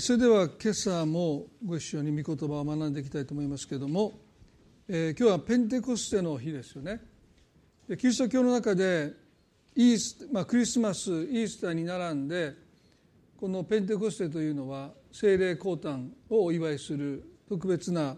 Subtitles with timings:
[0.00, 4.20] それでは今朝もご一緒に御言葉を学んでいきたいと思いますけれども、
[4.86, 7.00] えー、今日はペンテコステの日ですよね。
[7.96, 9.14] キリスト教の中で
[9.74, 12.52] イース、まあ、クリスマスイースターに並んで
[13.40, 18.14] このペンテコステというのは聖霊降誕をお祝いする特別な、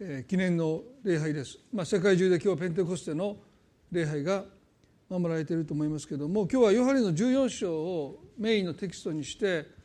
[0.00, 1.60] えー、記念の礼拝です。
[1.72, 3.36] まあ、世界中で今日はペンテコステの
[3.92, 4.42] 礼拝が
[5.08, 9.77] 守られていると思いますけれども今日はヨハネの14章をメインのテキストにして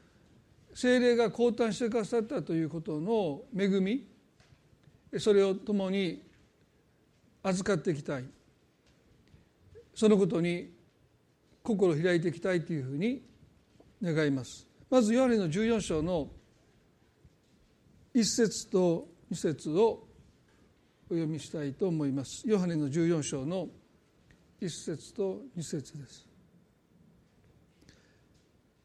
[0.74, 4.06] 精霊が降誕してくださったということの恵み
[5.20, 6.24] それを共に
[7.44, 8.26] 預かっていきたい。
[9.94, 10.74] そのことに
[11.62, 13.22] 心を開いていきたいというふうに
[14.02, 14.68] 願います。
[14.90, 16.30] まずヨハネの14章の
[18.16, 20.08] 1節と2節を
[21.10, 22.44] お読みしたいと思います。
[22.48, 23.68] ヨハネの14章の
[24.62, 26.33] 1節と2節です。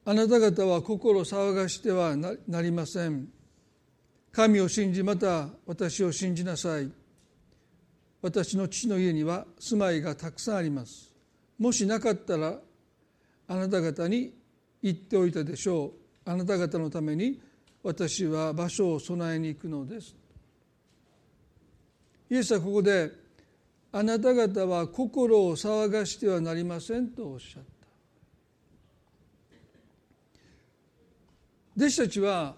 [0.09, 3.29] あなた方は心騒がしてはなりません。
[4.33, 6.91] 神を信じまた私を信じなさい。
[8.23, 11.13] 私の父の家には住まいがたくさんあります。
[11.59, 12.59] もしなかったら
[13.49, 14.33] あなた方に
[14.83, 15.93] 言っておいたでしょ
[16.25, 16.31] う。
[16.31, 17.43] あなた方のために
[17.83, 20.17] 私は場所を備えに行くのです。
[22.31, 23.13] イエスはここで
[23.93, 27.78] あなた方は心を騒がしてはなりませんとおっしゃった。
[31.79, 32.57] 弟子たちは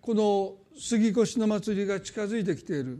[0.00, 2.98] この杉越の祭りが近づいてきている。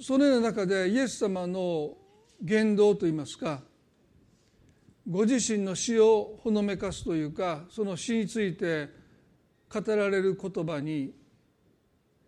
[0.00, 1.96] そのような中でイエス様の
[2.40, 3.60] 言動といいますか
[5.08, 8.88] ご自身の死をほのめかすというかその死について
[9.72, 11.14] 語られる言葉に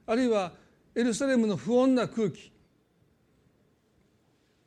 [0.07, 0.53] あるいは
[0.95, 2.54] エルサレムの不穏な空気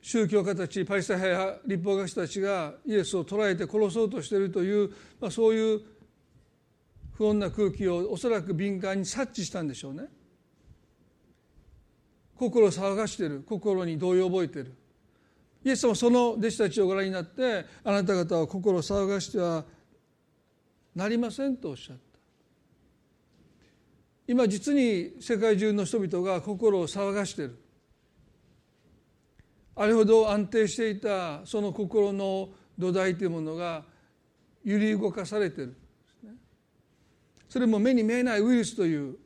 [0.08, 4.88] 宗教家たちパリサイ派立法学者たちがイエスを捕らえて殺そうとしているという、
[5.20, 5.82] まあ、そういう
[7.12, 10.04] 不穏な空気をおそらく敏感に察知したんでしょうね。
[12.36, 14.72] 心を騒がしている心に動揺を覚えている。
[15.62, 19.66] イエス様はその弟子たちをご覧になってあなた方は心を騒がしては
[20.94, 22.02] なりませんとおっしゃった。
[24.26, 27.67] 今実に世界中の人々が心を騒がしている。
[29.80, 33.84] あれほど安定していたその心の土台というものが
[34.64, 35.76] 揺り動かされている
[37.48, 39.16] それも目に見えないウイルスという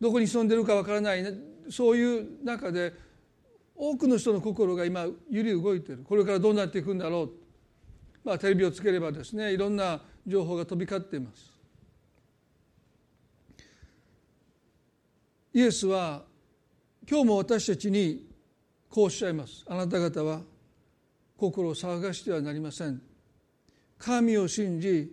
[0.00, 1.24] どこに潜んでるかわからない
[1.68, 2.94] そういう中で
[3.76, 6.04] 多くの人の心が今揺り動いてる。
[6.04, 7.32] これからどうなっていくんだろう。
[8.24, 11.52] まあテレビをつければですねいろんな情報が飛び交っています。
[15.52, 16.24] イエスは
[17.08, 18.29] 今日も私たちに
[18.90, 19.64] こうおっしゃいます。
[19.68, 20.42] あなた方は
[21.36, 23.00] 心を騒がしてはなりません。
[23.98, 25.10] 神を信じ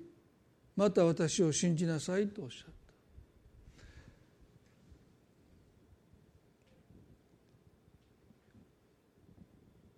[0.76, 2.74] また私を信じなさいとおっしゃっ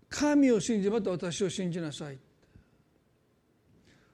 [0.09, 0.15] た。
[0.17, 2.17] 神を信じまた私を信じなさい。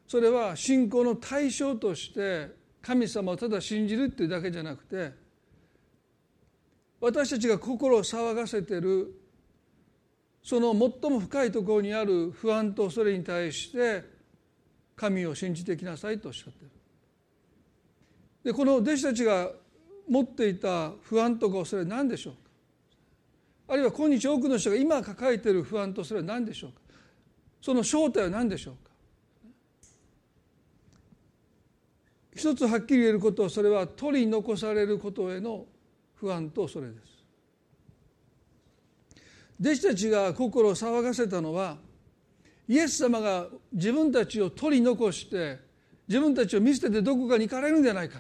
[0.08, 2.52] それは信仰の対象として
[2.84, 5.12] 神様をただ信じるっていうだけじゃなくて
[7.02, 9.25] 私たちが心を騒がせてる
[10.46, 14.04] その最も深いところにある不安と恐れに対して
[14.96, 16.70] 神を信じてきなさいとおっしゃってる。
[18.44, 19.50] でこの弟子たちが
[20.08, 22.40] 持っていた不安とか恐れは何でしょうか？
[23.70, 26.80] あるいは今日多くの人が今抱えている不安とそれは何でしょうか？
[27.60, 28.92] その正体は何でしょうか？
[32.36, 35.66] 一つはっきり言えることはそれは取り残されることへの
[36.14, 37.15] 不安と恐れです。
[39.60, 41.78] 弟子たちが心を騒がせたのは
[42.68, 45.60] イエス様が自分たちを取り残して
[46.08, 48.20] 自分たちを見捨ててどこかに行かれるんじゃないか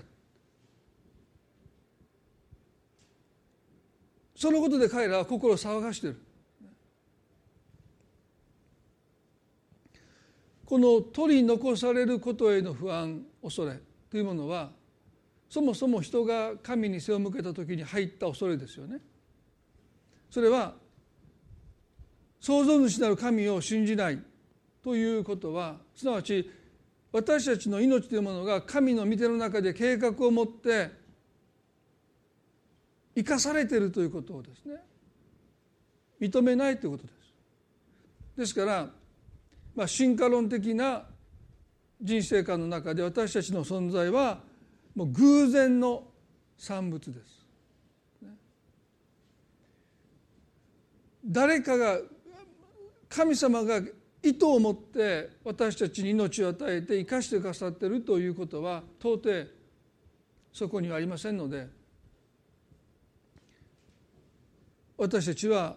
[4.35, 6.21] そのことで彼らは心を騒がしている
[10.65, 13.79] この取り残されることへの不安恐れ
[14.09, 14.71] というものは
[15.49, 18.99] そもそも人が神に背を向けた時に入った恐れですよね。
[20.29, 20.73] それは
[22.45, 24.19] 創造主なる神を信じない
[24.83, 26.47] ということはすなわち
[27.11, 30.91] 私たちの命というものが神の御手の中で計画を持って
[33.15, 34.75] 生かされているということをですね
[36.21, 37.15] 認めないということです。
[38.37, 38.89] ですから、
[39.73, 41.07] まあ、進化論的な
[41.99, 44.41] 人生観の中で私たちの存在は
[44.93, 46.03] もう偶然の
[46.59, 47.43] 産物です。
[51.25, 51.97] 誰かが
[53.09, 53.81] 神様が
[54.23, 59.47] 意図を持って私たちに命を与えて生かしてくださっているということは到底
[60.51, 61.67] そこにはありませんので
[64.97, 65.75] 私たちは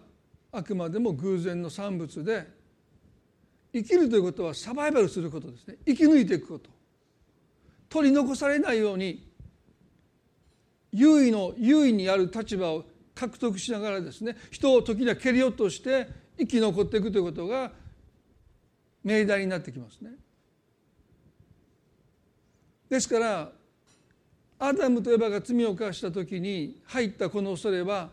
[0.51, 2.47] あくまでも偶然の産物で
[3.73, 5.75] 生きるということはサバイバルすることですね。
[5.85, 6.69] 生き抜いていくこと。
[7.87, 9.27] 取り残されないように
[10.91, 16.07] 優位の優位にある立場を獲得しながらですね人を時には蹴り落として
[16.39, 17.71] 生き残っていくということが
[19.03, 20.11] 命題になってきますね。
[22.89, 23.51] ですから
[24.57, 28.09] アダムとエバが罪を犯した時に入ったこの恐れは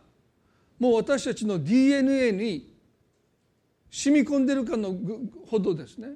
[0.78, 2.76] もう私たちの DNA に
[3.90, 4.94] 染み込んでるかの
[5.46, 6.10] ほどですね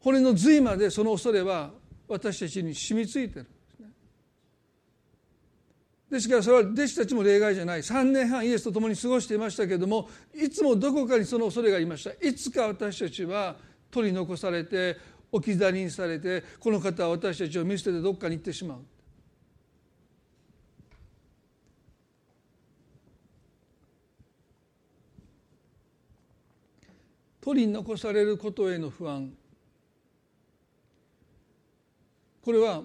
[0.00, 1.70] 骨の髄までその恐れは
[2.08, 3.46] 私たちに染みついてる
[6.10, 7.82] ですからそれは弟子たちも例外じゃない。
[7.82, 12.10] 3年半イエスと共に過ごしていましたけれどもいつもどこかにその恐れがありました。
[12.26, 13.56] いつか私たちは
[13.92, 14.96] 取り残されて
[15.30, 18.78] 置き去りにされてこの方は私たちを見捨ててどっかに行ってしまう。
[27.40, 29.32] 取り残されることへの不安。
[32.42, 32.82] これは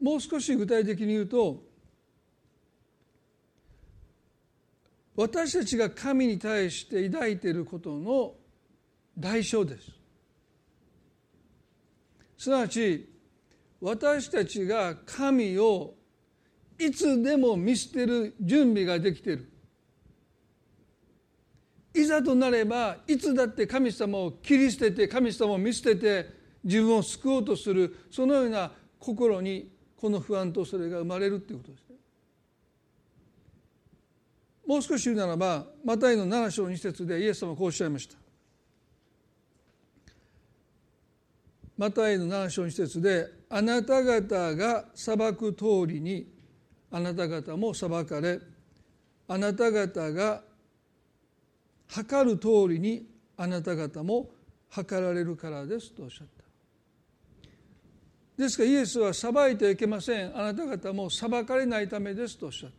[0.00, 1.62] もう少し具体的に言うと
[5.16, 8.34] 私たちが神に対して抱いていることの
[9.18, 9.90] 代償です。
[12.36, 13.12] すなわち
[13.80, 15.94] 私たちが神を
[16.78, 19.50] いつでも見捨てる準備ができている。
[21.94, 26.26] いざとなればいつだって神様を切り捨てて神様を見捨てて
[26.62, 28.70] 自分を救おうとするそのような
[29.00, 29.68] 心に
[30.00, 31.96] この不安とそれが生まれるっていうことですね。
[34.64, 38.16] もう少し言うならばマタイの7章2節でイエス様はこうおっしゃいました。
[41.76, 46.28] マタイの7章2節で「あなた方が裁く通りに
[46.90, 48.40] あなた方も裁かれ
[49.26, 50.42] あなた方が
[51.88, 54.30] 測る通りにあなた方も
[54.68, 56.37] 測られるからですとおっしゃった
[58.38, 60.38] ですからイエスは裁いてはいけません。
[60.38, 62.76] あなた方も裁かれないためですとおっしゃった。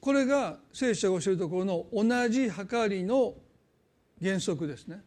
[0.00, 3.34] これが聖書が教えるところの同じ計りの
[4.22, 5.02] 原則ですね。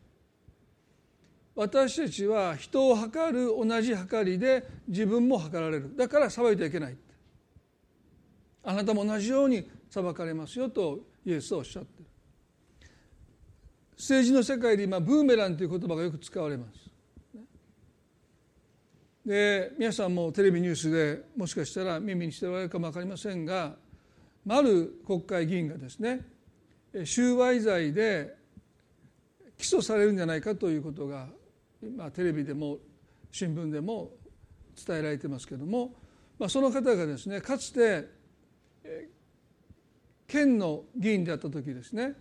[1.55, 5.95] 私たちは人を測る同じ計りで自分も測られる。
[5.95, 6.97] だから裁いてはいけない
[8.63, 12.00] あなたも同じように裁かれますよとイエスはおっしゃって
[13.97, 16.91] 政治の世界で今ブーメランという言葉がよく使われます。
[19.25, 23.75] で皆さんもテレビニュースでもしかしたら耳にしておられるかも分かりませんが
[24.49, 26.25] ある国会議員がですね
[27.05, 28.35] 収賄罪で
[29.57, 31.27] 起訴されるんじゃないかということが、
[31.95, 32.79] まあ、テレビでも
[33.31, 34.09] 新聞でも
[34.75, 35.93] 伝えられてますけども、
[36.39, 38.07] まあ、その方がですねかつて
[40.27, 42.15] 県の議員であった時ですね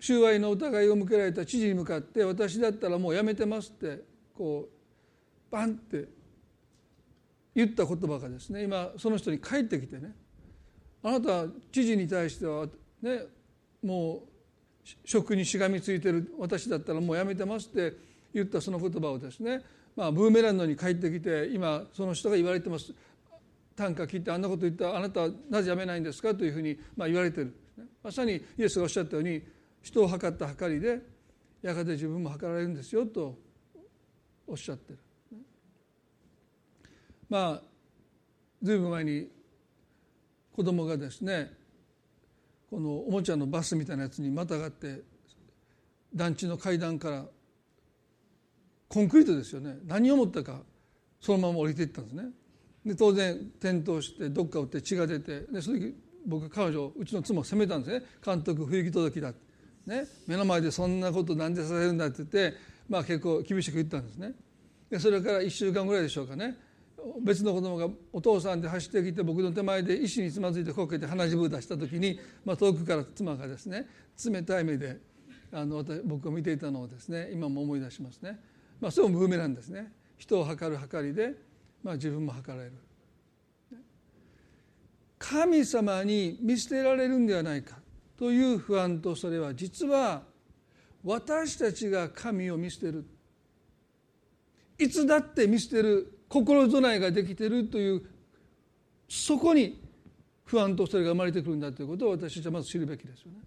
[0.00, 4.02] 収賄の疑いを向けられた知事に向かって私だったらもうやめてますって
[4.36, 6.06] こうバンって
[7.54, 10.14] 言った言葉がですね今その人に返ってきてね
[11.02, 12.66] あなた知事に対しては
[13.02, 13.22] ね
[13.82, 14.20] もう
[15.04, 17.96] 職にしがみついてる私だったらもうやめてますって
[18.32, 19.62] 言ったその言葉をですね
[19.96, 22.94] まあブーメランドに帰ってきて今その人が言われてます。
[23.74, 27.54] 単価切ってあんなこと言ったあなたはなぜやめないんですかというふうにまあ言われてる。
[28.02, 29.40] まさにイエスがおっしゃったように
[29.82, 31.00] 人を測った計りで
[31.62, 33.38] やがて自分も測られるんですよと
[34.46, 34.98] おっしゃってる。
[37.28, 37.62] まあ
[38.62, 39.28] ずいぶん前に
[40.52, 41.52] 子供がですね
[42.70, 45.02] このおもちゃのバスみたいなやつにまたがって
[46.14, 47.24] 団地の階段から
[48.88, 50.60] コンクリートですよね何を思ったか
[51.20, 52.24] そのまま降りていったんですね。
[52.86, 55.94] で当然転倒してどっか打って血が出てでその時
[56.26, 59.47] 僕彼女うちの妻を責めたんですね監督不行き届きだって、
[59.88, 62.56] ね、目の前でそんなことなんでさせるんだって言って、
[62.88, 64.32] まあ、結構厳しく言ったんですね。
[64.90, 66.56] でそれから1週間ぐらいでしょうかね。
[67.22, 73.86] 別の子供がお父さんで走ってきて僕の手前で石につまずいてこけて鼻血ぶ出した時に、まあ、遠くから妻がですね
[74.24, 74.98] 冷たい目で
[75.52, 78.40] あの僕を見ていたのをですね今も思い出しますね、
[78.80, 79.92] まあ、それもブーメランですね。
[80.16, 81.34] 人を測る計りで
[81.82, 82.72] まあ、自分も図られる。
[85.18, 87.76] 神様に見捨てられるんではないか。
[88.18, 90.22] という不安とそれは実は
[91.04, 93.06] 私たちが神を見捨てる
[94.76, 98.02] いつだって見捨てる心備えができているという
[99.08, 99.80] そこに
[100.44, 103.38] 不安とそれが生まれてくるんだということを私たちはまず知るべきですよね。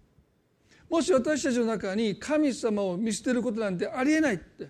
[0.88, 4.68] もし私たちの中に神様を見捨てることなんてありえないって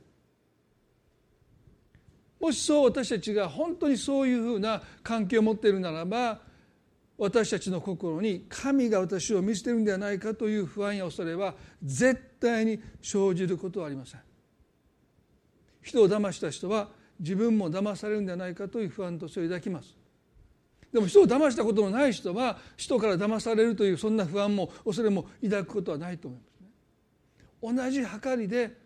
[2.40, 6.40] もしそう私たちが本当にそういうふうな関係を持っているならば
[7.22, 14.20] 私たちの心に神が私を見捨てるんではないかという不安や恐れは絶対に生じることはありません。
[15.82, 16.88] 人を騙した人は
[17.20, 19.96] 自分も騙されるんではないかという不安とそれを抱きます。
[20.92, 26.46] でも人を騙したことのない人は人から騙されるというそんな不安も恐れも抱くことはないと思いま
[27.68, 27.82] すね。
[27.84, 28.76] 同じ計りで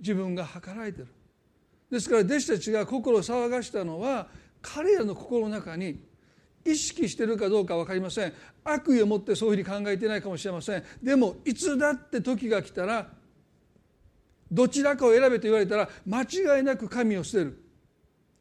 [0.00, 1.06] 自分が計られてる。
[1.92, 4.26] ですから弟子たちが心を騒がしたのは
[4.60, 6.07] 彼らの心の中に
[6.70, 8.32] 意識してるかどうか分かりません。
[8.64, 10.84] 悪意を持ってそういうふうに考えてないかもしれません。
[11.02, 13.08] でもいつだって時が来たら
[14.50, 17.64] どちらかを選べと言われたら間違いなく神を捨てる。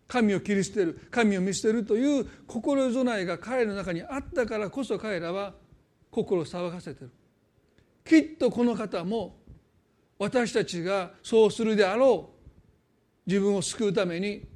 [0.07, 1.07] 神を切り捨てる。
[1.11, 5.53] 神を見捨てるという心備えが彼の中にあったからこそ彼らは
[6.09, 7.11] 心を騒がせてる。
[8.05, 9.37] きっとこの方も
[10.17, 12.37] 私たちがそうするであろう。
[13.29, 14.47] 自分を救うために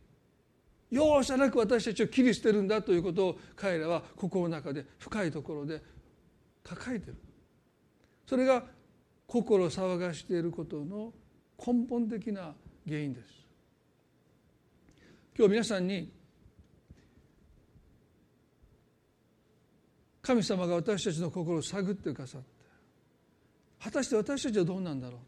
[0.91, 5.81] 容赦なく私たちを切り捨てるんだということを彼らは心の中で深いところで
[6.63, 7.15] 抱えてる。
[8.27, 8.63] それが
[9.25, 11.13] 心騒がしていることの
[11.65, 12.53] 根本的な
[12.85, 13.27] 原因です。
[15.37, 16.11] 今日皆さんに
[20.21, 22.47] 神様が私たちの心を探ってくださって
[23.83, 25.19] 果たして私たちはどうなんだろう。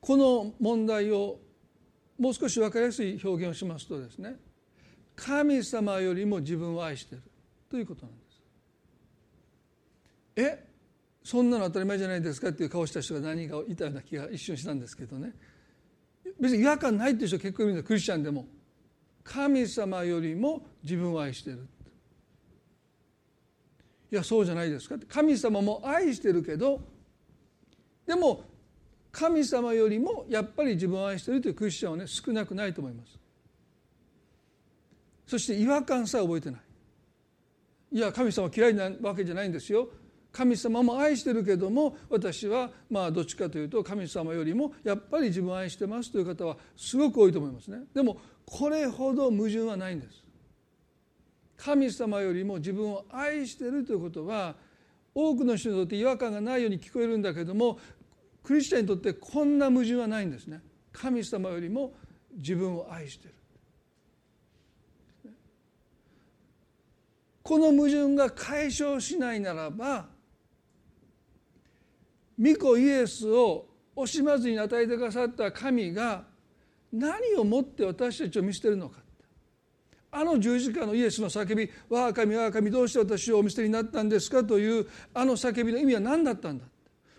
[0.00, 1.40] この問題を
[2.18, 4.36] もう少し分かりやすい表現をしますとですね
[5.14, 7.24] 神様よりも自分を愛している
[7.70, 8.28] ということなんです。
[10.36, 10.68] え
[11.24, 15.34] そんなの当たり前じゃないですかっていう顔した人が何かいたような気が一瞬したんですけどね。
[16.40, 18.46] 別に違和感ないっていう人結構いるんだクリスチャンでも。
[19.24, 21.68] 神様よりも自分を愛してる
[24.10, 25.04] いやそうじゃないですかって。
[25.04, 26.80] 神様も愛してるけど
[28.06, 28.44] でも
[29.18, 33.18] 神様よりもやっぱり自分を愛しているというクリスチャンはね少なくないと思います。
[35.26, 36.60] そして違和感さえ覚えてない。
[37.90, 39.88] いや神様嫌いなわけじゃないんですよ。
[40.30, 47.78] 神様も愛してるけども私はまあどっちかというと神様よりもやっぱり自分を愛してますという方はすごく多いと思いますね。
[47.92, 50.22] でもこれほど矛盾はないんです。
[51.56, 54.54] 神様よりも自分を愛しているということは
[55.12, 57.80] 多くの人にとって違和感がないように聞こえるんだけども
[58.48, 60.62] クリスチャンにとってこんな矛盾はないんですね。
[60.90, 61.92] 神様よりも
[62.32, 63.34] 自分を愛してる。
[67.42, 70.06] この矛盾が解消しないならば
[72.38, 76.24] 御子イエスを惜しまずに与えてくださった神が
[76.90, 79.00] 何をもって私たちを見捨てるのか。
[80.10, 86.64] あの十字架のイエスの叫び「我が神我が神どうして私をお見捨てになったんですか?」というあの叫びの意味は何だったんだ。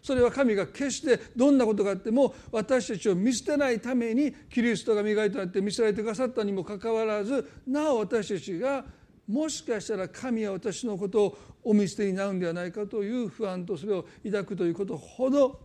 [0.01, 8.85] それは神が決してどんなことがあっても私たちを見捨てないためにキリストが磨いとなって見せられてくださったにもかかわらずなお私たちが
[9.27, 15.59] もしかしたら神は私のことをお見捨てになるんではないかという不安とそれを抱くということほど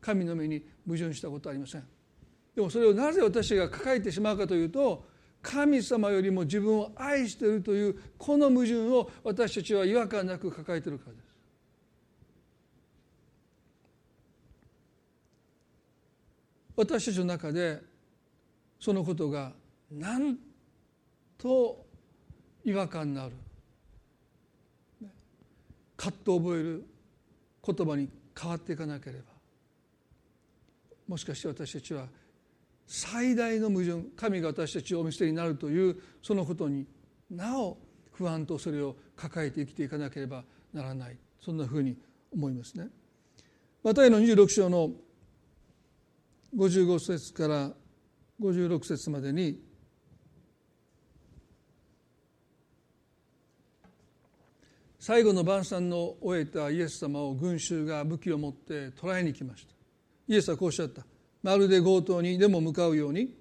[0.00, 1.84] 神の目に矛盾したことはありません。
[2.54, 5.04] でもそれをなぜ私たちが抱えてしまうかというと
[5.42, 11.23] 神様よりも自分を愛しているというこの矛盾を私たちは違和感なく抱えているからです。
[16.76, 17.80] 私たちの中で
[18.80, 19.52] そのことが
[19.90, 20.36] なん
[21.38, 21.84] と
[22.64, 23.32] 違和感のある
[25.96, 26.84] 葛藤を覚える
[27.64, 29.24] 言葉に変わっていかなければ
[31.08, 32.06] もしかして私たちは
[32.86, 36.86] 最大の矛盾神が私たちをお見捨てになるというそのことに
[37.30, 37.78] なお
[38.12, 41.96] 不安とそれを抱えて生きていかなければならないそんなふうに
[42.32, 42.88] 思いますね。
[43.82, 44.90] マタイの26章の
[46.56, 47.72] 55節から
[48.40, 49.60] 56節までに
[55.00, 59.74] 最後の晩餐の終えたイエス様を群衆が武器を持って捕らえに来ました。
[60.28, 61.04] イエスはこうおっしゃった。
[61.42, 63.34] まるで強盗にでも向かうように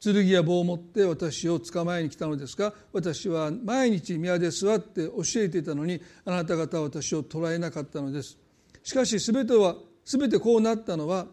[0.00, 8.38] 剣や棒を持って私を捕まえに来たのですが私は毎日宮で座って教えていたのにあなた方は私を捕らえなかったのです。
[8.84, 11.26] しかし全ては全てこうなったのは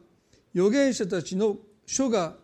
[0.55, 2.35] 預言者たちの書が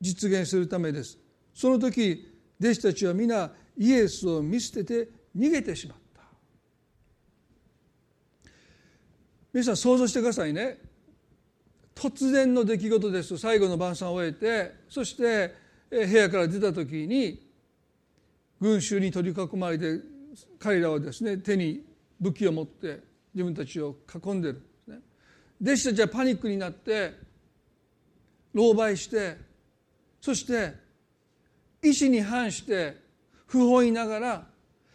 [0.00, 1.18] 実現するためです。
[1.52, 2.26] その時
[2.58, 6.22] 弟子たちは皆イエスを見捨てて逃げてしまった。
[9.52, 10.78] 皆さん想像してくださいね。
[11.94, 13.36] 突然の出来事です。
[13.36, 15.54] 最後の晩餐を終えてそして
[15.90, 17.46] 部屋から出た時に
[18.58, 20.00] 群衆に取り囲まれて
[20.58, 21.84] 彼らはですね手に
[22.18, 23.00] 武器を持って
[23.34, 24.62] 自分たちを囲んでる
[25.62, 27.12] 弟子たちはパニックになって
[28.54, 29.36] 狼狽して
[30.20, 30.72] そして
[31.82, 32.96] 意思に反して
[33.46, 34.46] 不本意ながら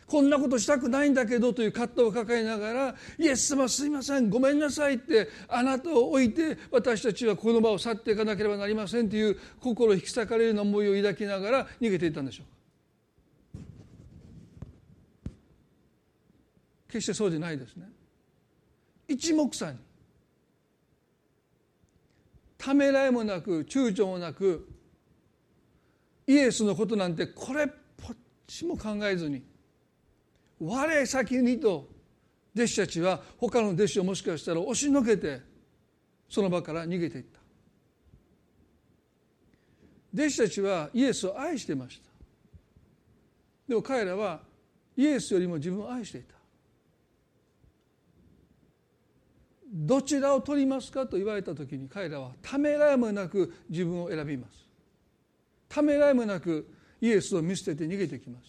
[0.08, 12.60] こんなことしたくないんだけどという葛藤を抱えながら「イエス様すいませんごめんなさい」ってあなたを置いて私たちはこの場を去っていかなければなりませんという心引き裂かれるような思いを抱きながら逃げていったんでしょう
[16.90, 17.88] 決してそうじゃないですね。
[19.08, 19.80] 一目散に
[22.60, 24.68] ためらいもなく躊躇もなく
[26.28, 29.42] イエスのことなんてこれっぽっちも考えずに
[30.60, 31.88] 我先にと
[32.54, 35.40] 弟子たちは他の弟子をもしかしたら押しのけて
[36.28, 37.40] その場から逃げていった。
[40.14, 42.10] 弟子たちはイエスを愛していました。
[43.68, 44.42] でも彼らは
[44.98, 46.39] イエスよりも自分を愛していた。
[49.72, 54.68] どちらを取りますかと言われた時に彼らはためらいもなく自分を選びます。
[55.68, 56.68] ためらいもなく
[57.00, 58.46] イエスを見捨てて逃げてきます。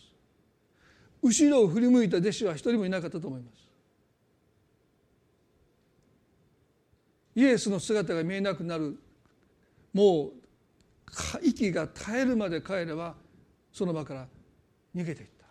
[1.23, 3.69] 後ろを振り向いた弟子は一人もいなかったと思います。
[7.35, 8.99] イエスの姿が見えなくなる。
[9.93, 10.33] もう
[11.43, 13.15] 息が絶えるまで彼らは
[13.73, 14.27] その場から
[14.97, 15.47] 逃げていった。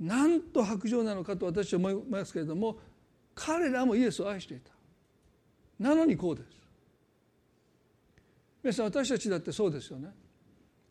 [0.00, 2.78] なんと白状なのかと私は思いますけれども
[3.38, 4.72] 彼らもイエスを愛していた。
[5.78, 6.48] なのにこうです。
[8.62, 10.08] 皆さん私たちだってそうですよね。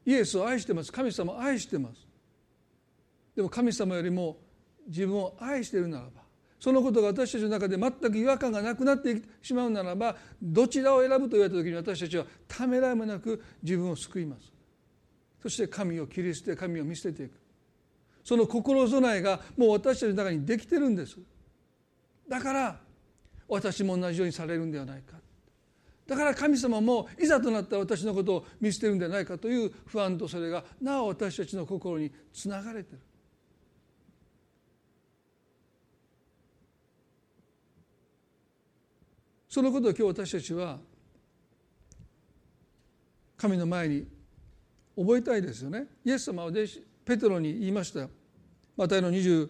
[0.05, 0.91] イエスを愛してます。
[0.91, 2.07] 神様を愛してます。
[3.35, 4.37] でも神様よりも
[4.87, 6.23] 自分を愛しているならば
[6.59, 14.51] そのことが私たちの中で全く違和感がなくなってしまうならばどちらを選ぶと言われた時に私たちはためらいもなく自分を救います。
[15.43, 17.33] そして神を切り捨て神を見捨てていく。
[18.23, 21.17] その心備えがもう私たちの中にできてるんです。
[22.27, 22.79] だから
[23.47, 25.17] 私も同じようにされるんではないか。
[26.05, 32.99] だから神様もいざとなったら私のことを見捨てるんではないかという不安とそれがなお私たちの心につながれてる。
[39.49, 40.79] そのことを今日私たちは
[43.35, 44.07] 神の前に
[44.95, 45.87] 覚えたいですよね。
[46.05, 48.07] イエス様はペテロに言いました。
[48.75, 49.49] マタイの26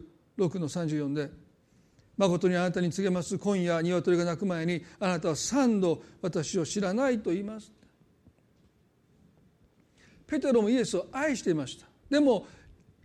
[0.60, 1.30] の34で
[2.18, 3.38] 「誠にあなたに告げます。
[3.38, 7.72] 今夜鶏が鳴く前にあなたは三度私を知らないと言います」
[10.26, 11.88] ペテロもイエスを愛していました。
[12.10, 12.48] でも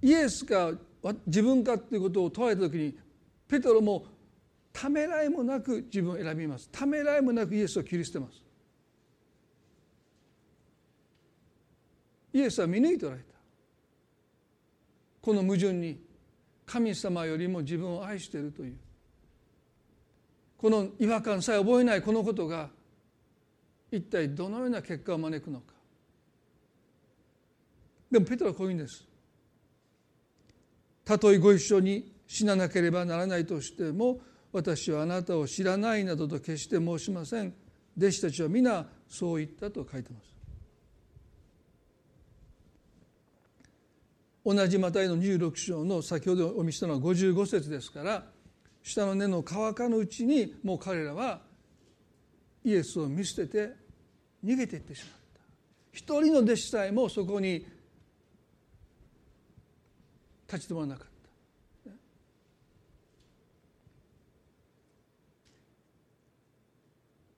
[0.01, 0.73] イエスか
[1.27, 2.99] 自分かということを問われた時に
[3.47, 4.07] ペテロも
[4.73, 6.69] ためらいもなく自分を選びます。
[6.73, 8.43] ためらいもなくイエスを切り捨てます。
[12.33, 13.35] イエスは見抜いておられた。
[15.21, 16.01] この矛盾に
[16.67, 18.77] 神様よりも自分を愛しているという。
[20.63, 22.71] この違和感さえ覚えないこのことが
[23.91, 25.73] 一体どのような結果を招くのか。
[28.13, 29.05] でもペトロはこういうんです。
[31.05, 34.21] たとえご一緒に死ななければならないとしても
[34.53, 37.53] 私はあなたを知らないなどと決して申しません。
[37.99, 40.33] 弟子たちは皆そう言ったと書いてます。
[44.45, 48.25] 同じマタイの26章の先ほどお見せしたのは55節ですから
[48.83, 51.41] 下の根の乾かぬうちにもう彼らは
[52.65, 53.73] イエスを見捨てて
[54.45, 55.41] 逃げていってしまった。
[55.93, 57.67] 一人の弟子さえもそこに
[60.51, 61.13] 立ち止まらなかった。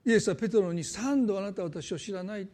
[0.06, 2.48] イエスはペトロに三度あなたは私を知らない。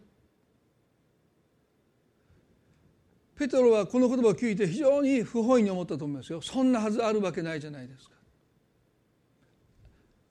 [3.37, 6.41] ペトロはこの言葉を聞いて非常に不本意に思ったと思いますよ。
[6.43, 8.20] そんなはずあるわけないじゃないですか。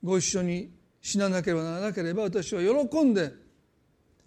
[0.02, 3.32] ご一緒に死ななければならなければ私は喜んで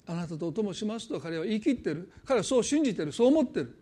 [0.06, 2.12] あなたとお供しますと彼は言い切ってる。
[2.26, 3.12] 彼はそう信じてる。
[3.12, 3.80] そう思ってる。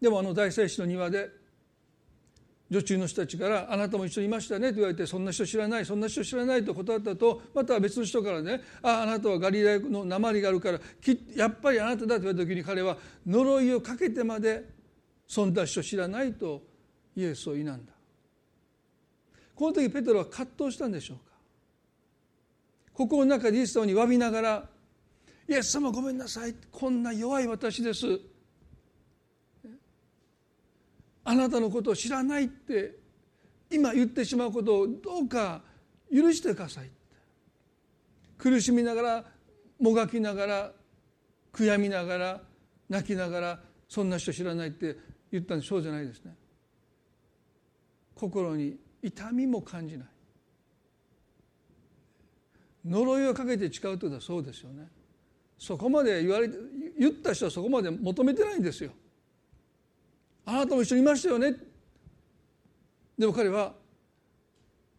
[0.00, 1.30] でもあの大聖師の庭で
[2.70, 10.80] 女中の人たちから「あなたも一緒にいましたね」と言われて「そんな人知らないそんな人知らない」と答ったとまた別の人からね「ああなたはガリラの鉛があるから
[11.34, 14.68] やっぱりあなただ」と言われた時に彼は呪いをかけてまで
[15.26, 16.62] 「そんな人知らない」と
[17.16, 17.97] イエスを否んだ。
[19.58, 21.24] この時ペトロは葛藤したんでしょうか？
[22.94, 24.68] 心の中でイエス様に詫びながら
[25.50, 28.06] 「イエス様ごめんなさいこんな弱い私です」
[31.24, 33.00] あなたのことを知らないって
[33.68, 35.60] 今言ってしまうことをどうか
[36.08, 36.90] 許してください
[38.38, 39.24] 苦しみながら
[39.80, 40.72] もがきながら
[41.52, 42.40] 悔やみながら
[42.88, 44.96] 泣きながらそんな人知らないって
[45.32, 46.36] 言ったんでそうじゃないですね。
[48.14, 50.08] 心に痛みも感じない。
[52.84, 54.88] 呪いをかけて誓うというのはそうですよね。
[55.58, 56.48] そこまで言われ
[56.98, 58.90] 言った人はそこまで求めてないんですよ。
[60.46, 61.54] あなたも一緒にいましたよね。
[63.18, 63.74] でも彼は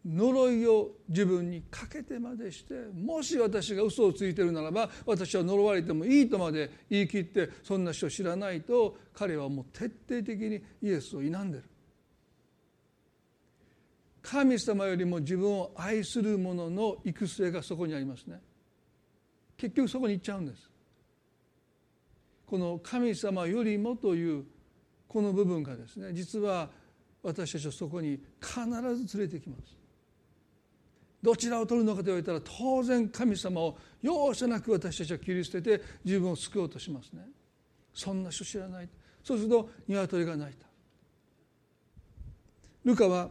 [0.04, 11.64] 呪いを自分にかけてまでしてもし私が嘘をついてるならば私は呪われてもいいとまで言い切ってそんな人を知らないと彼はもう徹底的にイエスを否んでる。
[14.22, 18.40] 神様よりも自分を愛する者の育成がそこにありますね。
[19.56, 20.70] 結局そこに行っちゃうんです。
[22.46, 24.44] この神様よりもという
[25.06, 26.68] この部分がですね実は
[27.22, 28.64] 私たちをそこに必
[28.96, 29.76] ず連れてきます。
[31.22, 37.22] どちらを取るのかと言われたら当然神様を容赦なく私たちは切り捨てて自分を救おうとしますね。
[37.92, 38.88] そんな人知らない。
[39.22, 40.66] そうすると鶏が鳴いた。
[42.84, 43.28] ルカは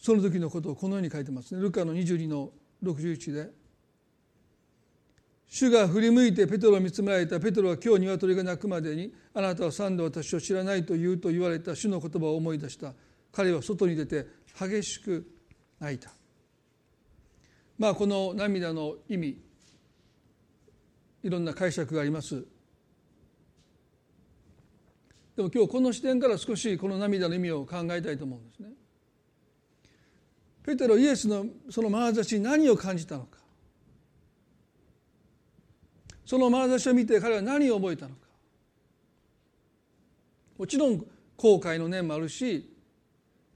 [0.00, 1.60] その時のことをこのように書いてますね。
[1.60, 2.50] ルカの22の
[2.82, 3.50] 61で。
[5.46, 7.38] 主が振り向いてペトロを見つめられた。
[7.38, 11.76] ペトロは今日鶏が鳴くまでにあなたは三度私を知らないと言うと言われた。
[11.76, 12.94] 主の言葉を思い出した。
[13.30, 14.26] 彼は外に出て
[14.58, 15.30] 激しく
[15.78, 16.10] 泣いた。
[17.76, 19.38] まあこの涙の意味。
[21.22, 22.46] いろんな解釈があります。
[25.36, 28.79] でも今日この視点から少しこの涙の意味を考えたいと思うんですね。
[30.64, 33.38] ペテロイエスのその眼差しに何を感じたのか。
[36.26, 38.26] その眼差しを見て彼は何を覚えたのか。
[40.58, 41.04] もちろん
[41.36, 42.70] 後悔の念もあるし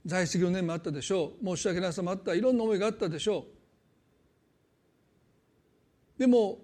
[0.05, 1.45] 在籍の念もあったでしょう。
[1.45, 2.33] 申し訳なさもあった。
[2.33, 3.45] いろんな思いがあったでしょ
[6.17, 6.19] う。
[6.19, 6.59] でも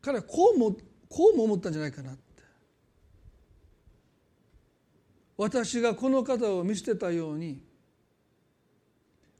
[0.00, 0.76] 彼はこうも
[1.08, 2.20] こうも思ったんじゃないかなって。
[5.36, 7.60] 私がこの方を見捨てたように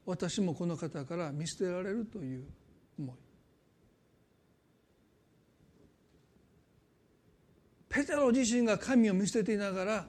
[0.07, 2.45] 私もこの方から見捨てられるという
[2.99, 3.17] 思い。
[7.89, 10.07] ペテロ自身が神を見捨てていながら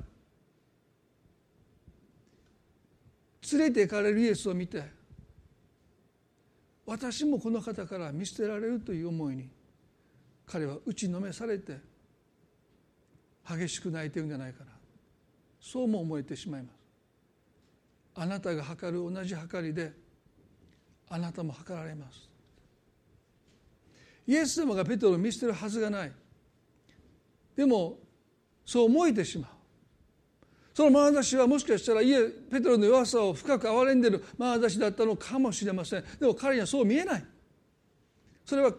[3.51, 4.83] 連れて行かれるイエスを見て
[6.85, 9.49] 私もこの方から見捨てられるという思いに
[10.45, 11.79] 彼は打ちのめされて
[13.47, 14.71] 激しく泣いてるんじゃないかな。
[15.59, 16.80] そうも思えてしまいます。
[18.15, 19.91] あなたが測る同じ測りで
[21.09, 22.29] あなたも測られます。
[24.27, 26.11] イエス様がペテロを見捨てるはずがない。
[27.55, 27.99] でも
[28.65, 29.51] そう思えてしまう。
[30.73, 36.03] その眼差しはもしかしたらいえペテロの弱さを深く憐れんでいる眼差しだったのかもしれません。
[36.19, 37.25] でも彼にはそう見えない。
[38.45, 38.73] それは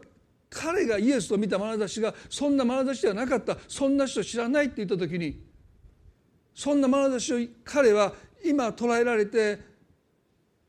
[0.49, 3.59] 彼がイエスと見た眼差しがそんな眼差しではなかった。
[3.69, 5.39] そんな人知らないって言った時に
[6.55, 9.59] そんな眼差しを彼は今捉えられて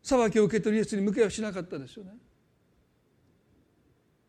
[0.02, 2.12] 裁きを受け取るイエスに向けはしなかったですよね。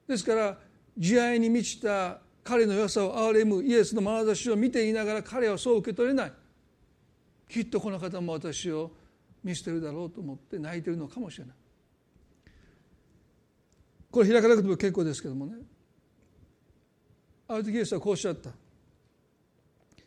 [0.06, 0.58] ですから
[0.96, 6.32] 慈愛に満ちた彼の良さを憐れむイエスの眼差しを見ていながら彼はそう受け取れない。
[7.48, 8.90] きっとこの方も私を
[9.42, 11.54] 見捨てるだろうと思って泣いてるのかもしれない。
[14.10, 15.54] これ開かなくても結構ですけどもね。
[17.48, 18.50] ある時イエスはこうおっしゃった。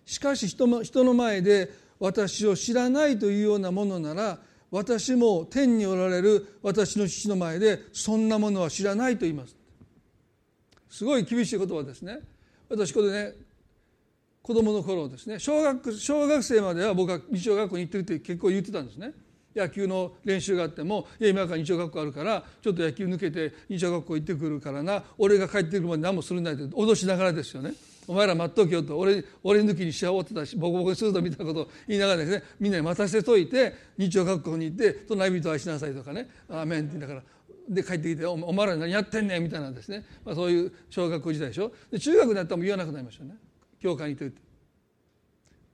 [0.06, 1.70] しかし人の前で
[2.00, 9.56] 私を知らないというようなものなら私も天におられる私の父の前でそんなものは知らないと言います。
[10.90, 12.20] すごい厳しい言葉ですね。
[12.70, 13.34] 私これね
[14.42, 15.40] 子供の頃ですね。
[15.40, 19.14] 小学小学生までは僕は日曜学校に行ってるって結構言ってたんですね。
[19.56, 27.74] 野球の練習があっても「いや今から日曜学校あるからちょっと野球抜けて日曜学校行ってくるからな俺が帰ってくるまで何もするんな」って脅しながらですよね。
[28.08, 28.98] お前ら待っとけよと。
[28.98, 37.24] 俺俺抜きにし終わってたしボコボコにするぞみたいなことを言いながらですねみんなに待たせといて日曜学校に行って隣人を愛しなさいとかね「アーメン」って言いながら。
[37.68, 41.74] で帰ってきて「お前ら何やってんねん」みたいなですね、まあ、そういう小学校時代でしょ。
[41.92, 43.36] で中学になったらも言わなくなりましたね。
[43.80, 44.48] 教会に行ってて。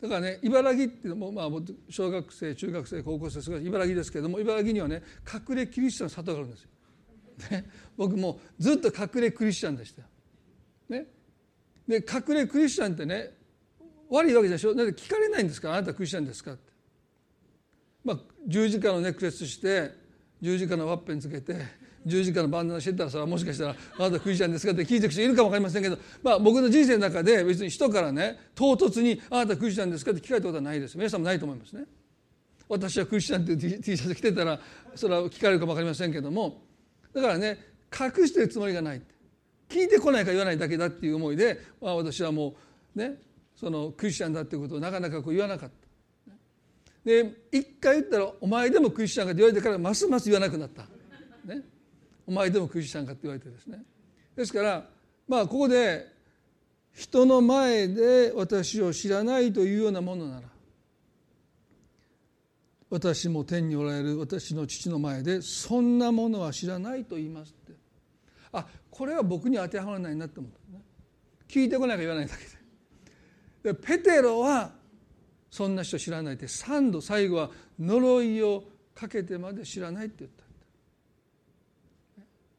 [0.01, 1.49] だからね茨城っていうのも、まあ、
[1.89, 5.01] 小学生中学生高校生すごい茨城ですけれども茨城にはね
[5.49, 6.69] 隠れキリシタンの里があるんですよ。
[7.51, 7.65] ね、
[7.95, 10.07] 僕もずっと隠れクリスチャンでしたよ。
[10.89, 11.07] ね、
[11.87, 13.31] で隠れクリスチャンってね
[14.09, 14.73] 悪いわけでしょ？
[14.75, 16.71] だって聞かれないんですからあなたクリスチャンですかって。
[18.03, 19.91] まあ十字架のネックレスして
[20.41, 21.55] 十字架のワッペンつけて
[22.05, 31.85] 十字架のバンダナしてたらさもしかしたら「あなたクリスチャンですか?」って聞いてく人いるかも分かりませんけど、まあ、僕の人生の中で別に人からね唐突に「あなたクリスチャンですか?」って聞かれたことはないです皆さんもないと思いますね。
[32.67, 34.59] 私はクリスチャンっていう T シャツ着てたら
[34.95, 36.65] それは聞かれるかも分かりませんけども
[37.13, 37.57] だからね
[37.97, 39.01] 隠してるつもりがない
[39.73, 42.55] 聞いてこないか言わないだけだっていう思いで、まあ、私はも
[42.95, 43.15] うね
[43.55, 45.75] そのクリスチャンだっていうことをなかなかこう言わなかった。
[47.03, 50.83] で一回言ったら「お前でもクリスチャンか」って言われてからますます言わなくなった。
[51.45, 51.61] ね、
[52.25, 53.83] お前でもクリスチャンかって言われてですね。
[54.35, 54.87] ですから
[55.27, 56.07] まあここで
[56.93, 60.47] 人の前で私を知らないというようなものなら
[62.89, 67.82] 私も天におられる私の父の前でそんなものは知らないと言いますって
[68.53, 70.81] あこれは僕に当てはまらないなって思ったね。
[71.47, 72.43] 聞いてこないか言わないだけ
[73.63, 73.73] で。
[73.73, 74.71] でペテロは
[75.49, 78.63] そんな人知らないって3度最後は呪いを
[78.93, 80.43] かけてまで知らないって言った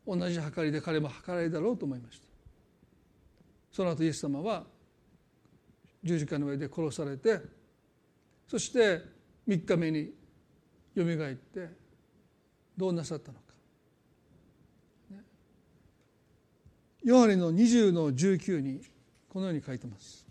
[0.06, 2.26] 同じ計りで彼も計られだろうと思いました。
[3.72, 4.64] その後イエス様は
[6.02, 7.40] 十字架の上で殺されて
[8.46, 9.00] そして
[9.48, 10.12] 3日目に
[10.94, 11.68] よみがえって
[12.76, 13.43] どうなさったのか。
[17.04, 18.80] ヨハネの20の19に
[19.28, 20.24] このように書いてます。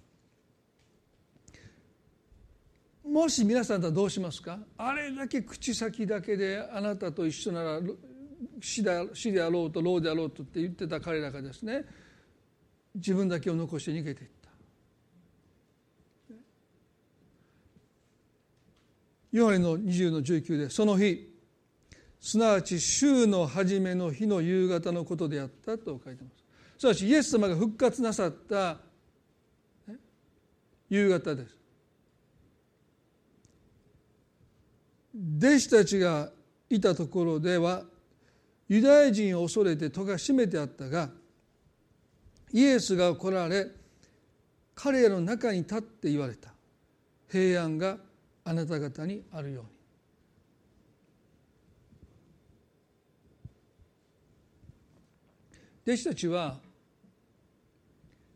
[3.07, 4.57] もし皆さんとはどうしますか？
[4.77, 7.79] あれだけ口先だけであなたと一緒なら
[8.59, 8.91] 死で
[9.41, 11.85] あろうと老であろうとって言ってた彼らがですね
[12.95, 14.49] 自分だけを残して逃げていった。
[19.31, 21.29] ヨハネの20の19でその日
[22.19, 26.42] すなわち週の初めの日の夕方のことであったと書いてます。
[26.83, 28.77] すなわちイエス様が復活なさった
[30.89, 31.55] 夕方です。
[35.39, 36.29] 弟子たちが
[36.69, 37.83] いたところでは
[38.67, 41.09] ユダヤ人を恐れて戸が閉めてあったが
[42.51, 43.67] イエスが来られ
[44.75, 46.51] 彼らの中に立って言われた。
[47.29, 47.97] 平安が
[48.43, 49.63] あなた方にあるよう
[55.85, 55.93] に。
[55.93, 56.72] 弟子たちは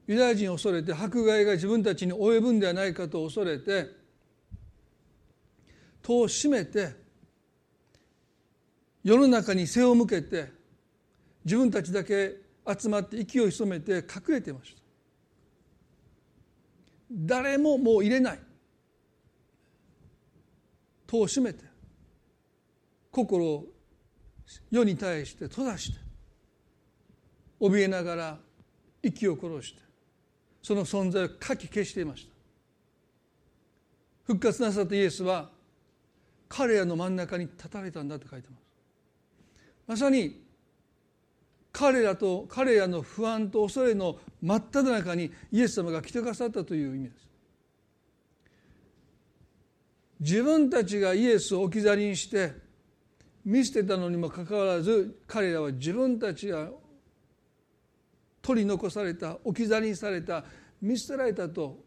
[0.07, 3.87] ユダヤ人を恐れて迫害が自分たちに及ぶんではないかと恐れて
[6.01, 6.95] 戸を閉めて
[9.03, 10.51] 世の中に背を向けて
[11.43, 12.35] 自分たちだけ
[12.67, 14.81] 集まって息を潜めて隠れていました。
[17.09, 18.39] 誰ももう入れない。
[21.05, 21.63] 戸を閉めて
[23.11, 23.65] 心を
[24.69, 25.99] 世に対して閉ざして
[27.61, 28.37] 怯えながら
[29.01, 29.86] 息を殺して
[30.61, 32.33] その存在をかき消していました
[34.25, 35.49] 復活なさったイエスは
[36.49, 38.61] 彼らの真ん中に立たれたんだと書いてます
[39.87, 40.47] まさに
[41.77, 47.27] 彼らと彼らの不安と恐れの真っ只中にイエス様が来てくださったという意味です。
[50.19, 52.51] 自分たちがイエスを置き去りにして
[53.45, 56.71] 見捨てたのにもかかわらず彼らは自分たちが
[58.47, 60.45] 取り残された置き去りにされた
[60.81, 61.83] 見捨てられたと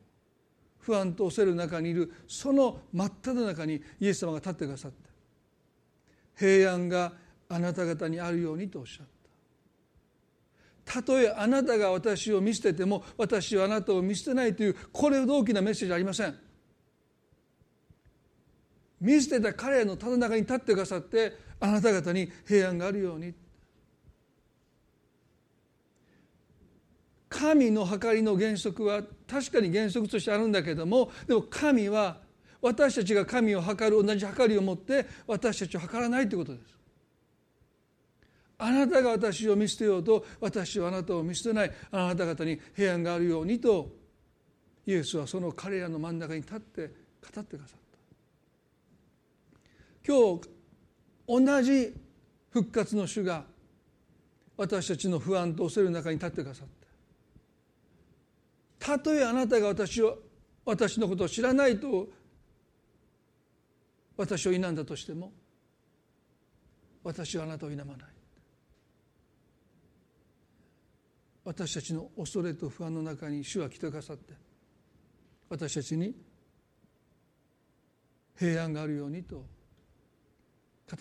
[0.80, 5.08] 不安と恐れる中にいるその真っ只中にイエス様が立ってくださった。
[6.36, 7.14] 平安が
[7.48, 9.06] あなた方にあるようにとおっしゃっ
[10.84, 10.92] た。
[11.00, 16.38] たとえあなたが私を見捨てても私はあなたを見捨てないというこれほど大きなメッセージありません。
[19.00, 23.32] 見捨てた彼のただ中に立ってくださってあなた方に平安があるように。
[27.30, 32.18] 神の計りの原則は確かに原則としてあるんだけどもでも神は
[32.60, 36.76] 私たちが神を測る同じ計りを持って私たちを測らないということです。
[38.58, 41.72] あなたが私を見捨てようと私はあなたを見捨てない。
[41.92, 43.88] あなた方に平安があるようにと
[44.86, 46.92] イエスはその彼らの真ん中に立って語
[47.40, 47.78] ってくださっ
[50.04, 50.12] た。
[50.12, 50.48] 今日
[51.26, 51.94] 同じ
[52.50, 53.44] 復活の主が
[54.56, 56.79] 私たちの不安と恐れる中に立ってくださった。
[58.80, 60.18] たとえあなたが私を
[60.64, 62.08] 私のことを知らないと
[64.16, 65.32] 私を否んだとしても
[67.04, 67.96] 私はあなたを否まない。
[71.44, 74.34] 私たちの恐れと不安の中に主は来てくださって
[75.48, 76.14] 私たちに
[78.38, 79.42] 平安があるようにと語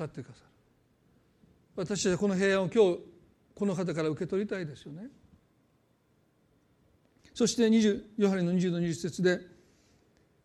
[0.03, 0.45] ってくださる。
[1.75, 2.99] 私たちはこの平安を今日
[3.55, 5.07] この方から受け取りたいですよね。
[7.39, 9.39] そして20ヨハネの20の20節で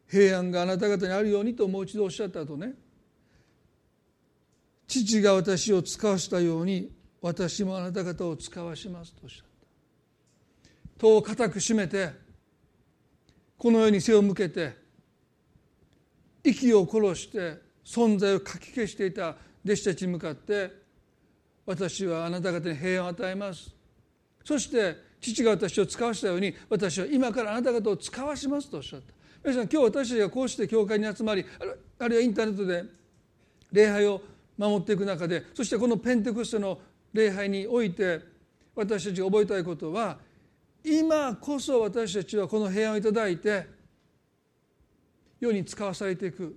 [0.06, 2.72] 平安があなた方にあるようにともう一度おっしゃった後ね
[4.86, 9.46] 父が私を使わしたように私もあなた方を使わしますとおっしゃっ
[10.94, 11.00] た。
[11.00, 12.10] 戸を固く閉めて
[13.58, 14.76] この世に背を向けて
[16.44, 20.70] 息を殺して存在をかき消していた弟子たちに向かって
[21.66, 23.73] 私はあなた方に平安を与えます。
[24.44, 29.14] そして父が私を使わしたように私は今からあなた方を使わしますとおっしゃった。
[29.42, 31.44] 皆さん今日私たちがこうして教会に集まり
[31.98, 32.84] あるいはインターネットで
[33.72, 34.20] 礼拝を
[34.56, 36.78] 守っていく中でそしてこのペンテコステの
[37.12, 38.20] 礼拝において
[38.74, 40.18] 私たちが覚えたいことは
[40.84, 43.66] 今こそ私たちはこの平安をいただいて
[45.40, 46.56] 世に使わされていく。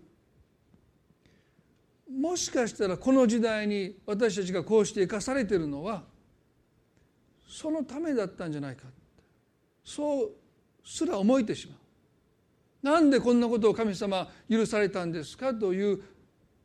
[2.10, 6.04] もしかしたらこの時代に私たちがこうして生かされているのは
[7.47, 8.83] そのためだったんじゃないか。
[9.83, 10.31] そう
[10.83, 11.77] すら思えてしまう。
[12.81, 16.01] なんでこんなことを神様許されたんですかという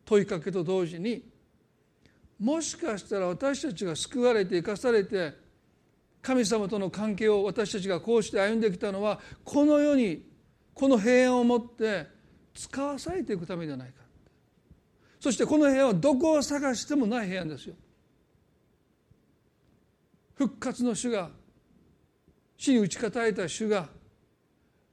[0.05, 1.25] 問いかけと同時に
[2.39, 5.33] もしかしたら私たちが救われて生かされて
[6.21, 10.25] 神様との関係を私たちがこうして歩んできたのはこの世に
[10.75, 12.07] この平安を持って
[12.55, 14.03] 使わされていくためではないか。
[15.21, 17.75] そしてこの平安はどこを探してもない平安ですよ。
[20.35, 21.31] 復活の主が
[22.57, 23.89] 死に打ち勝たれた主が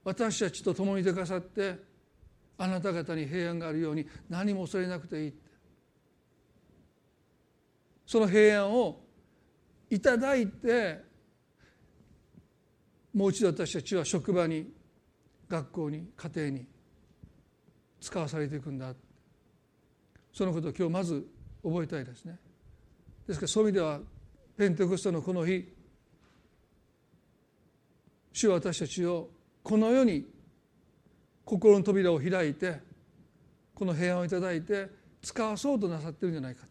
[0.03, 1.75] 私たちと共に出かさって
[2.57, 5.33] あなた方に平安があるように何も恐れなくていい
[8.05, 8.99] その平安を
[9.89, 10.99] いただいて
[13.13, 14.71] もう一度私たちは職場に
[15.47, 16.65] 学校に家庭に
[17.99, 18.93] 使わされていくんだ。
[20.31, 21.27] そのことを今日まず
[21.63, 22.37] 覚えたいですね。
[23.27, 23.99] ですからそういう意味では
[24.59, 25.73] ペンテコステのこの日
[28.33, 29.29] 主は私たちを
[29.63, 30.25] この世に
[31.45, 32.81] 心の扉を開いて
[33.73, 34.89] この平安をいただいて
[35.21, 36.65] 使わそうとなさってるんじゃないか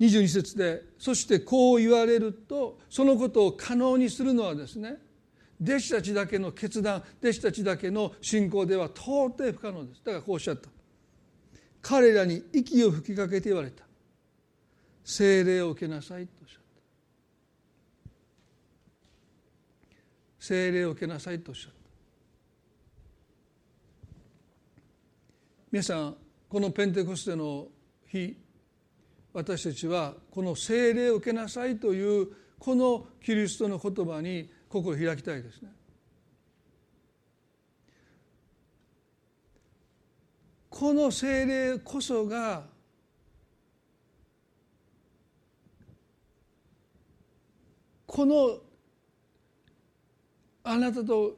[0.00, 4.96] 22節でそしてこう言われるとそのことを可能にするのはですね
[5.62, 10.02] 弟子たちだけの決断弟子たちだけの信仰では到底不可能です。
[10.02, 10.70] だからこうおっしゃった。
[11.82, 13.84] 彼らに息を吹きかけて言われた。
[15.04, 18.10] 精霊を受けなさいとおっしゃった。
[20.38, 21.78] 精霊を受けなさいとおっしゃった。
[25.72, 26.16] 皆さん
[26.48, 27.66] このペンテコステの
[28.06, 28.36] 日
[29.32, 35.70] 私たちはこの聖霊を受けなさいというこのキリストの言葉に心を開きたいですね。
[40.72, 42.62] この聖霊こそが
[48.06, 48.56] この
[50.64, 51.36] あなたと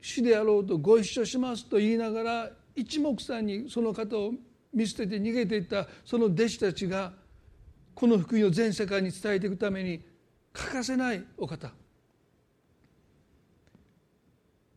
[0.00, 4.32] 死であろうとご一緒しますと言いながら一目散にその方を
[4.72, 7.12] 見捨てて逃げていったその弟子たちが
[7.92, 10.00] この福音を全世界に伝えていくために
[10.52, 11.72] 欠かせないお方。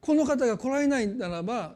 [0.02, 1.76] この方が来られないならば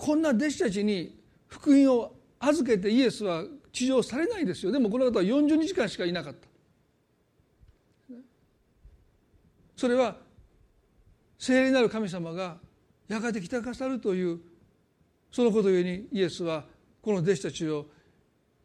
[0.00, 1.14] こんな弟子たちに
[1.46, 4.72] 福音を預けてイエスは地上されないですよ。
[4.72, 6.48] でもこの方は40日間しかいなかった。
[9.76, 10.16] それは
[11.38, 12.56] 聖霊なる神様が
[13.08, 14.40] やがて来たかさるという
[15.30, 16.64] そのことゆえにイエスは
[17.02, 17.84] この弟子たちを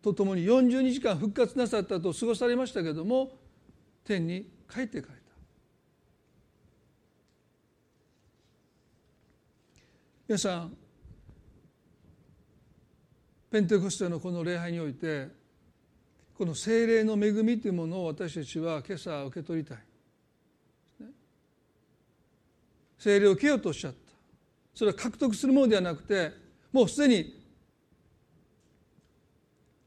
[0.02, 3.34] とともに40日間復活なさったと過ごされましたけれども
[4.06, 5.22] 天に帰っていかれた。
[10.30, 10.85] 皆さん
[13.56, 15.30] ペンテコステのこの礼拝において
[16.38, 19.78] この精霊の恵みというものを私たちは今朝受け取りたい。
[22.98, 23.98] 精霊を受けようとおっしゃった。
[24.74, 26.34] それは獲得するものではなくて
[26.74, 27.42] もうすでに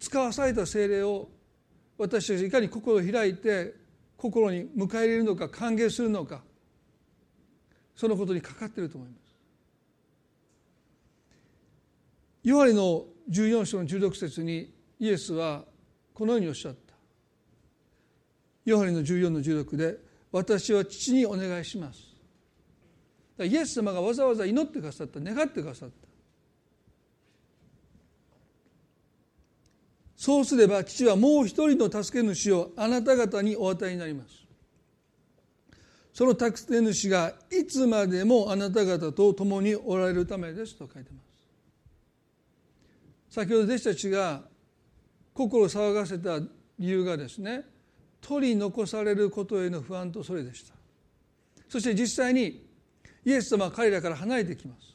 [0.01, 1.29] 使わされた精霊を
[1.99, 3.75] 私たちいかに心を開いて
[4.17, 6.41] 心に迎え入れるのか歓迎するのか
[7.95, 9.21] そのことにかかっていると思います。
[12.45, 15.65] ヨハネの14章の16節にイエスは
[16.15, 16.95] このようにおっしゃった。
[18.65, 19.99] ヨハネの14の16で
[20.33, 22.01] 「私は父にお願いします」
[23.41, 26.09] イエス様がわざわざ祈ってくださった願ってくださった。
[30.17, 34.49] そうすれば父はもう一人の助け主をあなた方にお与えになります。
[36.13, 41.28] その助け主がいつまでもあなた方と共におられるためですと書いてます。
[43.31, 44.43] 先ほど弟子たちが
[45.35, 46.49] 心を騒がせた理
[46.89, 47.65] 由がですね
[48.21, 50.75] 取り残されることへの不安とそれでした。
[51.69, 52.67] そして実際に
[53.25, 54.89] イエス様は彼らから離れてきます。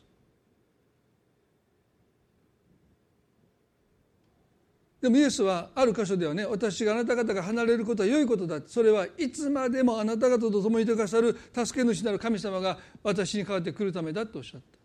[5.02, 14.83] でもイエスはある箇所ではね私があなた方が離れることは良いことだそれはいつまでもあなた方と共にいてくださる助け主なる神様が私に代わってくるためだとおっしゃった。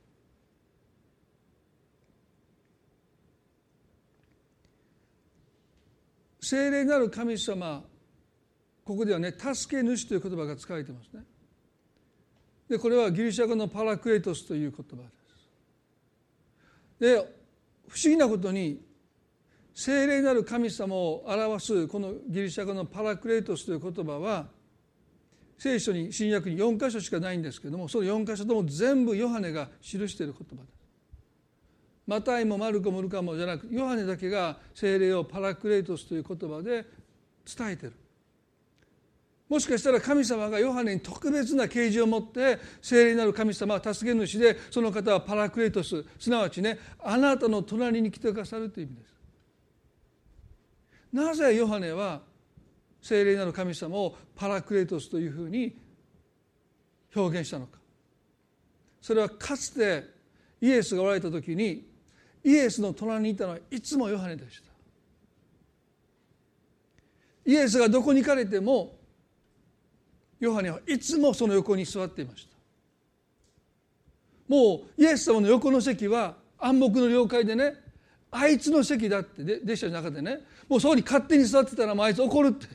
[6.48, 7.82] 聖霊なる神様
[8.82, 11.22] ここではね助け主という言葉が使われてますね。
[12.70, 15.02] でこれはギリシャ語のパラクレトスという言葉で
[17.18, 17.26] す。
[17.26, 17.34] で
[17.86, 18.80] 不思議なことに
[19.74, 24.46] 聖霊なる神様を表すこのギリシャ語のパラクレートスという言葉は
[25.58, 30.77] 聖書に新約に4箇所しかないんですけどもその4箇所とも全部ヨハネが記している言葉です
[32.08, 36.86] マタイもマルコもルカもじゃなくヨハネだけが聖霊をパラクレイトスという言葉で
[37.44, 37.92] 伝えてる。
[39.46, 46.02] もしかしたら神様がヨハネに特別な啓示を持って聖霊なる神様は助け主でその方はパラクレイトス。
[46.18, 49.14] すなわちねあなたの隣に来てくださるという意味です。
[51.12, 52.22] なぜヨハネは
[53.02, 55.76] 聖霊なる神様をパラクレイトスというふうに
[57.14, 57.78] 表現したのか。
[59.02, 60.04] それはかつて
[60.62, 61.97] イエスがおられた時に
[62.44, 64.68] イエスの隣にいたのはいつもヨハネでした。
[67.44, 68.96] イエスがどこに行かれても
[70.38, 72.56] ヨハネはいつもその横に座っていました。
[74.48, 77.74] もうイエス様の横の席は暗黙の了解でね
[78.30, 82.66] あいつの席だって弟子たちの中でねもうそこに勝手に座ってたらもうあいつ怒るって、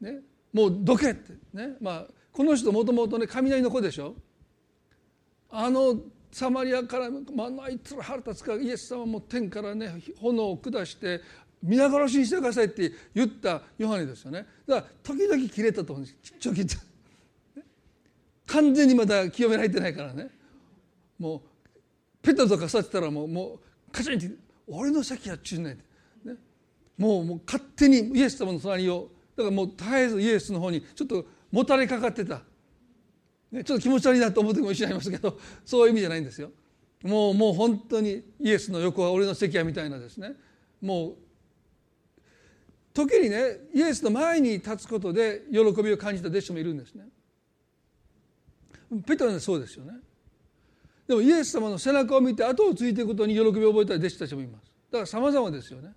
[0.00, 0.20] ね、
[0.52, 1.32] もうどけって。
[1.52, 4.14] ねまあこの人もともとね雷の子でしょ。
[5.50, 6.00] あの
[6.32, 11.20] サマリアから、まあ、あいつら腹立つからイエス様も天からね炎を下して
[11.62, 14.46] 皆殺しにしてくださいって言ったヨハネですよね。
[14.66, 16.34] だから時々切れたと思うんです。
[16.40, 16.76] ちょきっと
[18.46, 20.30] 完全にまだ清められてないからね。
[21.18, 21.40] もう
[22.22, 24.30] ペットとか座ってたらもうもうカチンって
[24.66, 25.76] 「俺の席やっちゅうねん」
[26.24, 26.36] ね。
[26.96, 32.42] もうもう勝手にイエス様の隣をだからもう絶えずイエスの方にちょっともたれかかってた。
[33.52, 36.50] ね、ちょっと気持ち悪いなと思う時も一緒にありますけど そういう意味じゃないんですよ。
[37.02, 40.36] もうもう本当にイエスの横は俺の席やみたいなですね
[40.80, 41.16] もう
[42.94, 47.08] 時にねイエスの前に立つことで喜びを感じた弟子もいるんですね。
[49.06, 49.94] ペトロはそうですよね。
[51.08, 54.72] でもイエス様の背中を見て後をついていくことに喜びを覚えた弟子たちもいます。
[54.90, 55.92] だから様々ですよね。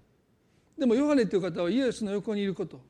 [0.77, 2.81] でもヨハネという方はイエスの横にいること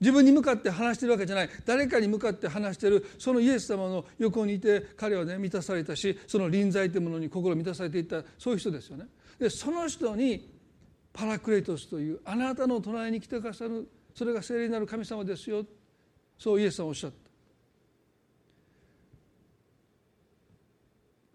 [0.00, 9.06] 自分に向かって話してるわけじゃない誰かに向かって話してるそのイエス様の横にいて彼はね満たされたしその臨在というものに心満たされていったそういう人ですよね。
[9.38, 10.50] でその人に
[11.12, 15.64] パラクレイトスというあなたの隣に来てくださるそれが聖霊なる神様ですよ
[16.38, 17.16] そうイエスさんおっしゃった。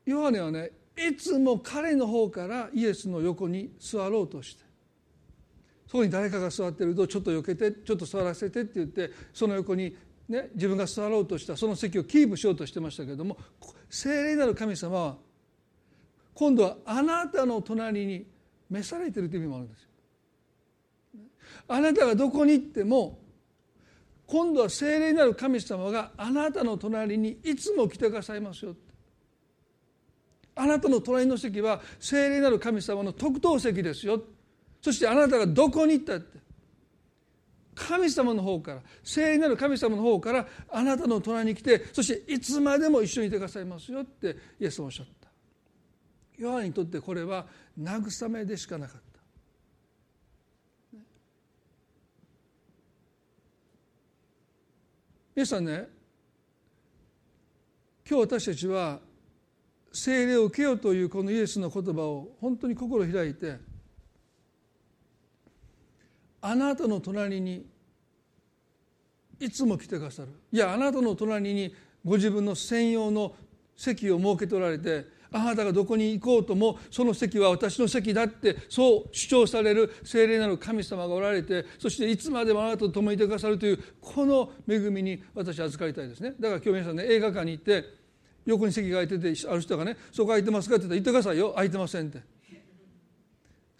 [0.06, 4.65] ヨハネはねいつも彼の方からイエスの横に座ろうとして
[5.88, 9.96] そこに誰かが座ってるとちょっと避けてちょっと座らせてって言ってその横に、
[10.28, 13.38] ね、自分が座ろうとしたその席をキープしようとしてましたけれども
[13.90, 15.16] 聖霊なる神様は
[16.34, 18.26] 今度はあなたの隣に
[18.70, 19.90] 召されてるという意味もあるんですよ。
[21.68, 23.20] あなたがどこに行っても
[24.28, 28.76] 今度は聖霊なる神様があなたの隣にいつも来てくださいますよ
[30.56, 34.22] あなたの隣の席は聖霊なる神様の特等席ですよ
[34.86, 36.38] そしてあなたがどこに行ったって。
[37.74, 45.28] 神様の方から聖なる神様の方からあなたの隣に来てそしていつまでも一緒にいてくださいますよってイエスはおっしゃった。
[46.38, 47.48] ヨハネにとってこれは
[47.82, 51.00] 慰めでしかなかった。
[55.34, 55.88] 皆さんね
[58.08, 59.00] 今日私たちは
[59.92, 63.74] 聖霊を受けようというこのイエスの言葉を本当に心開いて
[66.48, 67.66] あなたの隣に
[69.40, 71.74] いつも来てくださるいやあなたの隣に
[72.06, 73.34] ご自分の専用の
[73.76, 87.84] 席を設けておられてあなたがどこに行こうともその席は私の席だってそう主張される聖霊なる神様がおられてそしていつまでもあなたと共にいてくださるというこの恵みに私は預かりたいですねだから今日皆さんね映画館に行って
[88.46, 92.35] 横に席が空いててある人がね「そこ空いてますか?」って言ったら「言ってくださいよ空いてません」って。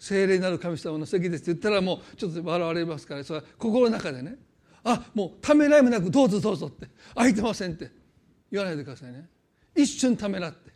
[0.06, 4.36] 聖霊なる神様の席ですって言ったらもうちょっと笑われますからそれは心の中でね。
[4.84, 6.86] あもうためらいもなくどうぞどうぞって。
[7.16, 7.90] 空いてませんって。
[8.52, 9.28] 言わないでくださいね。
[9.74, 10.70] 一瞬ためらって。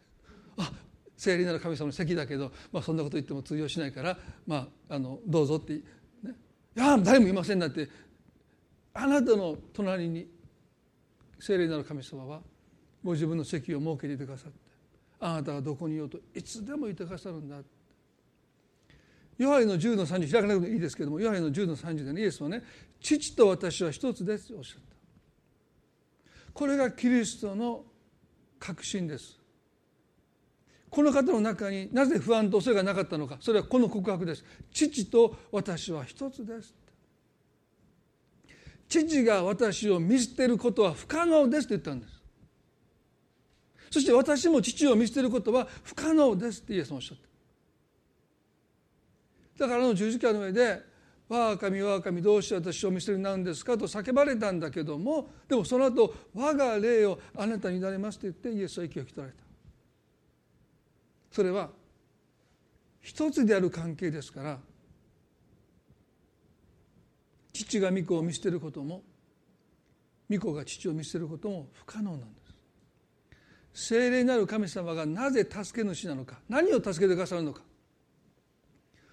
[0.58, 0.72] あ
[1.16, 4.18] 聖霊なる神様の席だけど、まあ、そんなこと言っても通用しないから、
[4.48, 5.80] まあ、あのどうぞって、ね、
[6.76, 7.88] いや誰もいませんだって。
[8.94, 10.26] あなたの隣に
[11.38, 12.40] 聖霊なる神様は
[13.04, 14.58] ご自分の席を設けていてくださって
[15.20, 17.79] あなたがどこにいようといつでもいてくださるんだって。
[19.40, 22.62] ヨハネの10の30開かなくてもいいですけどもヨハネの10の30でねイエスはね
[23.00, 24.90] 「父と私は一つです」とおっしゃった。
[26.52, 27.86] これがキリストの
[28.58, 29.38] 確信です。
[30.90, 34.44] この方の中になぜ不安と恐れがなかったのかそれはこの告白です。
[34.74, 36.74] 父と私は一つです。
[38.90, 42.12] 父が私を見捨てることは不可能ですと言ったんです。
[43.90, 47.29] そして私も父を見捨てることは不可能ですってイエスもおっしゃった。
[49.60, 50.82] だからの十字架の上で
[51.28, 59.44] 「我が神我が神どうして私を見捨てるなんですか?」と叫ばれたんだけどもでもその後我が霊をあなたに委ねます」と言ってイエスは息を引き取られた。
[61.30, 61.70] それは
[63.02, 64.58] 一つである関係ですから
[67.52, 69.02] 父が御子を見捨てることも
[70.30, 72.40] 御子が父を見捨てることも不可能なんで
[73.74, 73.88] す。
[73.90, 77.62] 聖霊なる神様がなぜ助け主なのか何を助けてくださるのか。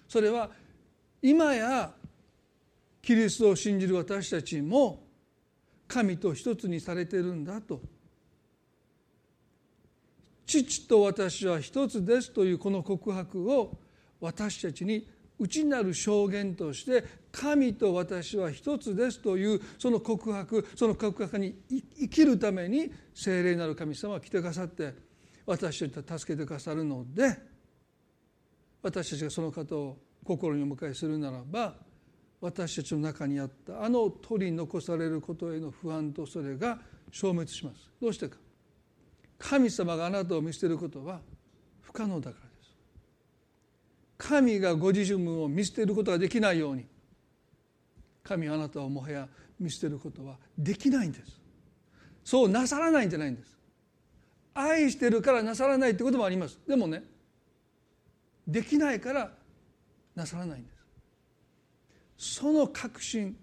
[0.08, 0.50] それは
[1.22, 1.92] 今や
[3.02, 5.04] キリストを信じる私たちも
[5.86, 7.80] 神と一つにされてるんだと。
[10.46, 13.78] 父と私は一つですというこの告白を
[14.18, 15.06] 私たちに
[15.38, 24.94] 内なる証言として神と私は一つですというその告白その告白に生きるために聖霊なる神様は来てくださって
[25.46, 27.57] 私たちを助けてくださるので
[28.82, 31.74] 私たちがその方を心にお迎えするならば
[32.40, 36.78] 私たちの中にあったあの取り残されることへの不安とそれが
[37.10, 37.90] 消滅します。
[38.00, 38.36] どうしてか。
[39.38, 41.20] 神様があなたを見捨てることは
[41.80, 42.70] 不可能だからです。
[44.18, 46.86] 神がご自分を見捨てることができないように
[48.22, 51.40] 神あなたをもはや見捨てることはできないんです。
[52.24, 53.56] そうなさらないんじゃないんです。
[54.54, 56.58] 愛してるからなさらないってこともあります。
[56.68, 57.02] でもね
[58.48, 59.30] できないから
[60.14, 60.70] なさらないんで
[62.16, 62.40] す。
[62.40, 63.36] その確信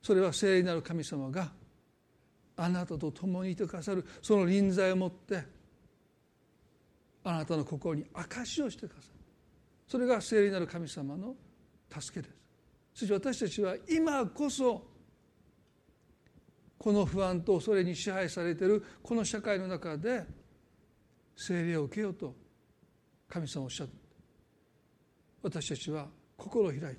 [0.00, 1.50] それは聖なる神様が
[2.56, 4.06] あなたと共にいてくださる。
[4.22, 5.42] その臨在をもって
[7.24, 9.20] あなたの心に証しをしてくださる。
[9.88, 11.34] それが聖霊なる神様の
[11.92, 12.36] 助けです。
[12.94, 14.86] そして私たちは今こそ
[16.78, 20.24] この不安と恐れに支配されているこの社会の中で
[21.36, 22.45] 聖霊を受けようと
[23.28, 23.94] 神様おっしゃって
[25.42, 26.06] 私たちは
[26.36, 26.96] 心を開いて。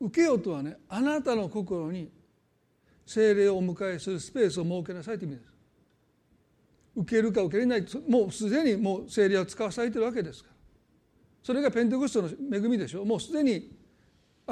[0.00, 2.10] 受けようとはねあなたの心に
[3.04, 5.50] 精霊をお迎えするスペースを設けなさいという意味です
[6.96, 10.56] 受けるか受けれないもうすでにもう精霊は使わされてるわけですから。
[11.42, 13.04] それがペンテコストの恵みでしょ。
[13.04, 13.79] もうすでに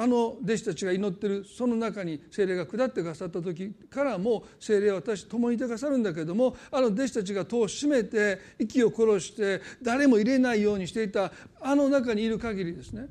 [0.01, 13.07] あの弟子たちが祈ってるその中に精霊が下ってくださった時からもう精霊は私共にいてくださるんだけどもあの弟子たちが戸を閉めて息を殺して誰も入れないようにしていたあの中にいる限りですね。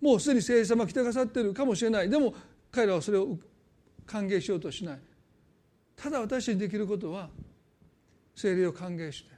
[0.00, 2.10] もうすでに聖霊様来てくださってるかもしれない。
[2.10, 2.34] でも
[2.72, 3.38] 彼らはそれを
[4.04, 4.98] 歓迎しようとしない。
[5.94, 7.28] ただ私にできることは
[8.34, 9.37] 精霊を歓迎して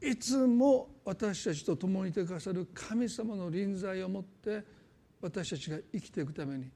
[0.00, 4.62] いつも私たちと共にいてくださる神様の臨在をもって
[5.20, 6.70] 私たちが生きていくために。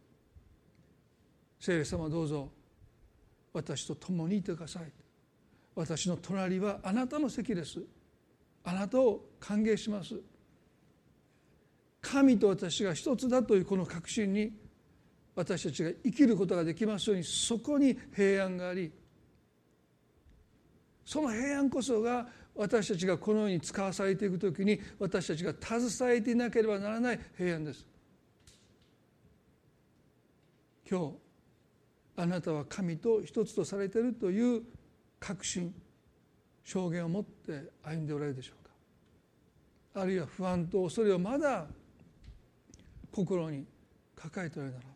[1.60, 2.50] 聖霊様どうぞ
[3.52, 4.84] 私と共にいてください。
[5.74, 7.80] 私の隣はあなたの席です。
[8.64, 10.16] あなたを歓迎します。
[12.00, 14.52] 神と私が一つだというこの確信に
[15.34, 18.92] 私たちが生きることができますようにそこに平安があり
[21.04, 27.86] その平安こそが私たちがこのように使わされていく時に私たちが携えていなければならない平安です。
[30.88, 31.12] 今日
[32.16, 34.62] あなたは神と一つとされているという
[35.18, 35.74] 確信
[36.64, 38.64] 証言を持って歩んでおられるでしょう
[39.94, 41.66] かあるいは不安と恐れをまだ
[43.10, 43.64] 心に
[44.14, 44.88] 抱えておられるなら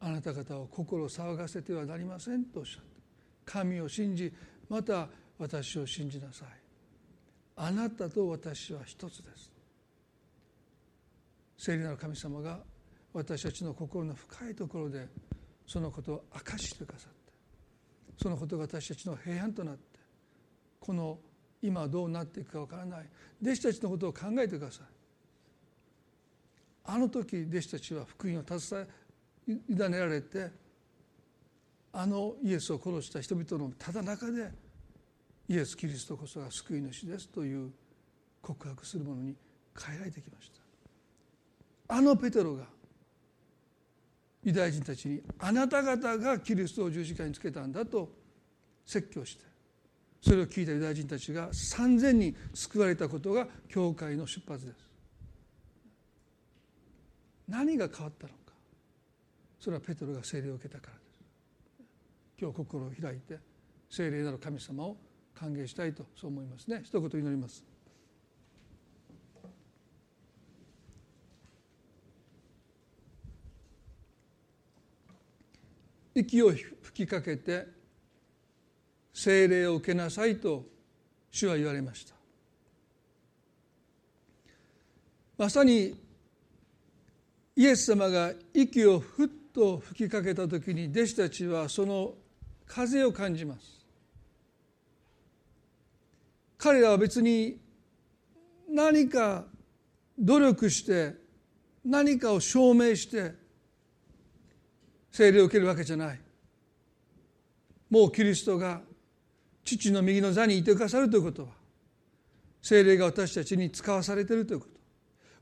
[0.00, 2.84] ばあなた方を心騒がせてはなりませんとおっしゃっ
[3.46, 4.32] た神を信じ
[4.68, 5.08] また
[5.42, 6.48] 私を信じなさい。
[7.56, 9.50] あなたと私は一つです。
[11.58, 12.60] 聖霊なる神様が
[13.12, 15.08] 私たちの心の深いところで
[15.66, 17.32] そのことを明かしてくださって
[18.20, 19.98] そのことが私たちの平安となって
[20.80, 21.18] この
[21.60, 23.06] 今どうなっていくかわからない。
[23.42, 24.86] 弟子たちのことを考えてください。
[26.84, 28.88] あの時弟子たちは福音を携
[29.48, 30.50] え委ねられて
[31.92, 34.61] あのイエスを殺した人々のただ中で
[35.52, 37.70] イエス・キリストこそが救い主ですという
[38.40, 39.36] 告白するものに
[39.78, 40.50] 変えられてきまし
[41.88, 41.94] た。
[41.94, 42.64] あのペテロが
[44.42, 48.08] ユダヤ人たちにあなた方がキリストを十字架につけたんだと
[48.86, 49.44] 説教して
[50.22, 54.78] それを聞いたユダヤ人たちが3,000人救われたことが教会の出発です。
[57.46, 58.54] 何が変わったのか。
[59.60, 61.12] それはペトロが聖霊を受けたからです。
[62.40, 63.38] 今日心を開いて
[63.90, 64.96] 聖霊なる神様を
[65.34, 66.82] 歓迎したいとそう思いますね。
[66.84, 67.64] 一言祈ります。
[76.14, 77.66] 息を吹きかけて
[79.14, 80.64] 聖霊を受けなさいと
[81.30, 82.14] 主は言われました。
[85.38, 85.98] まさに
[87.56, 92.14] イエス様が息をふっと吹きかけた時に弟子たちはその
[92.66, 93.81] 風を感じます。
[96.62, 97.56] 彼らは別に
[98.70, 99.46] 何か
[100.16, 101.12] 努力して
[101.84, 103.32] 何かを証明して
[105.10, 106.20] 聖霊を受けるわけじゃない。
[107.90, 108.80] もうキリストが
[109.64, 111.48] 父の右の座にいてくださるということは
[112.62, 114.72] 聖霊が私たちに使わされているということ。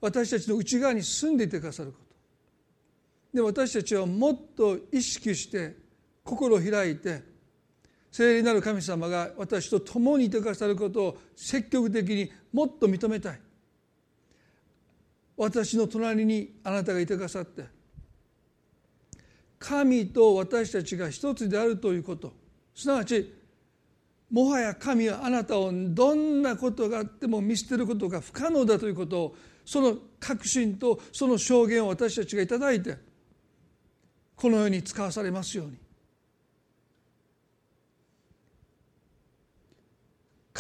[0.01, 1.99] 私たちの内側に住んでいてくださるこ
[3.33, 3.37] と。
[3.37, 5.77] で私たちはもっと意識して
[6.25, 7.30] 心を開いて
[8.11, 13.41] 聖霊なる神様が私と共にいてくださることを積極的にもっと認めたい。
[15.37, 17.65] 私の隣にあなたがいてくださって。
[19.59, 22.33] 神と私たちが一つであるということ。
[22.75, 23.33] すなわち
[24.31, 32.97] もはや神はあなたをどんなことがあっても見捨てることが不可能だということをその確信とその証言を私たちがいただいて
[34.37, 35.90] このように使わされますように。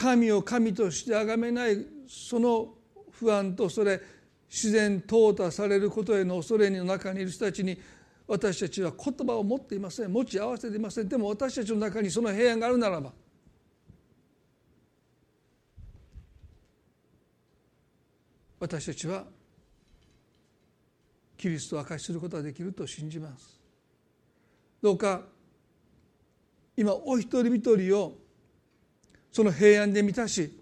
[0.00, 1.76] 神を神として崇めない
[2.08, 2.72] その
[3.10, 4.00] 不安とそれ
[4.48, 7.78] 自然淘汰されることへの恐れの中にいる人たちに
[8.26, 10.12] 私たちは言葉を持っていません。
[10.12, 11.08] 持ち合わせていません。
[11.08, 13.12] でも私たちの中にその平安があるならば
[18.58, 19.24] 私たちは
[21.36, 23.60] キリストを明かしすることができると信じます。
[24.80, 25.24] どうか
[26.74, 28.16] 今お一人一人を
[29.32, 30.52] その平安で満たし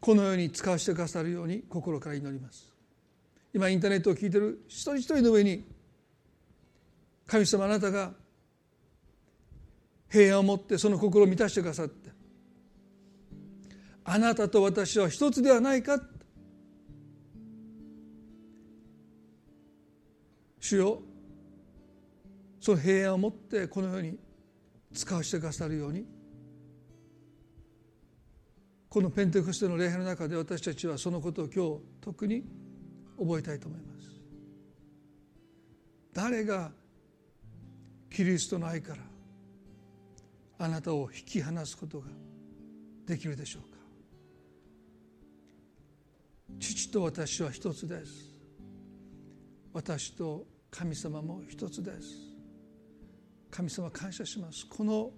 [0.00, 2.74] このように使わせてくださるように心から祈ります。
[3.54, 5.64] 今インターネットを聞いてる一人一人の上に
[7.26, 8.12] 神様あなたが
[10.10, 12.10] 平安を持ってその心を満たしてくださって
[14.04, 16.00] あなたと私は一つではないか
[20.60, 21.02] 主よ
[22.60, 24.18] その平安を持ってこのように
[24.92, 26.04] 使わせてくださるように
[28.94, 32.44] このペンテコステの礼拝の中で私たちはそのことを今日特に
[33.18, 34.06] 覚えたいと思います。
[36.12, 36.70] 誰が
[38.08, 39.02] キリストの愛から
[40.60, 42.06] あなたを引き離すことが
[43.04, 43.78] できるでしょうか。
[46.60, 48.12] 父と私は一つです。
[49.72, 52.10] 私と神様も一つです。
[53.50, 54.64] 神様感謝します。
[54.68, 55.10] この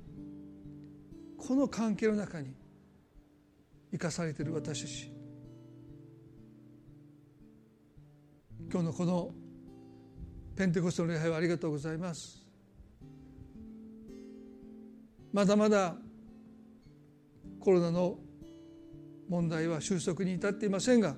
[1.36, 2.54] この関係の中に
[3.96, 5.10] 生かされている私たち。
[8.70, 9.30] 今日のこの
[10.54, 12.44] ペンテコストの礼拝はありがとうございます。
[15.32, 15.96] まだまだ
[17.60, 18.18] コロナの
[19.28, 21.16] 問題は収束に至っていませんが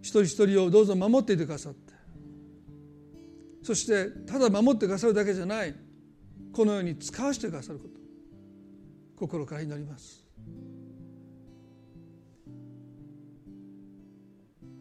[0.00, 1.92] 一人一人をどうぞ守っていてくださって
[3.62, 5.76] そしてただ守ってくださるだけじゃない
[6.52, 8.00] このように使わせてくださること
[9.16, 10.25] 心から祈ります。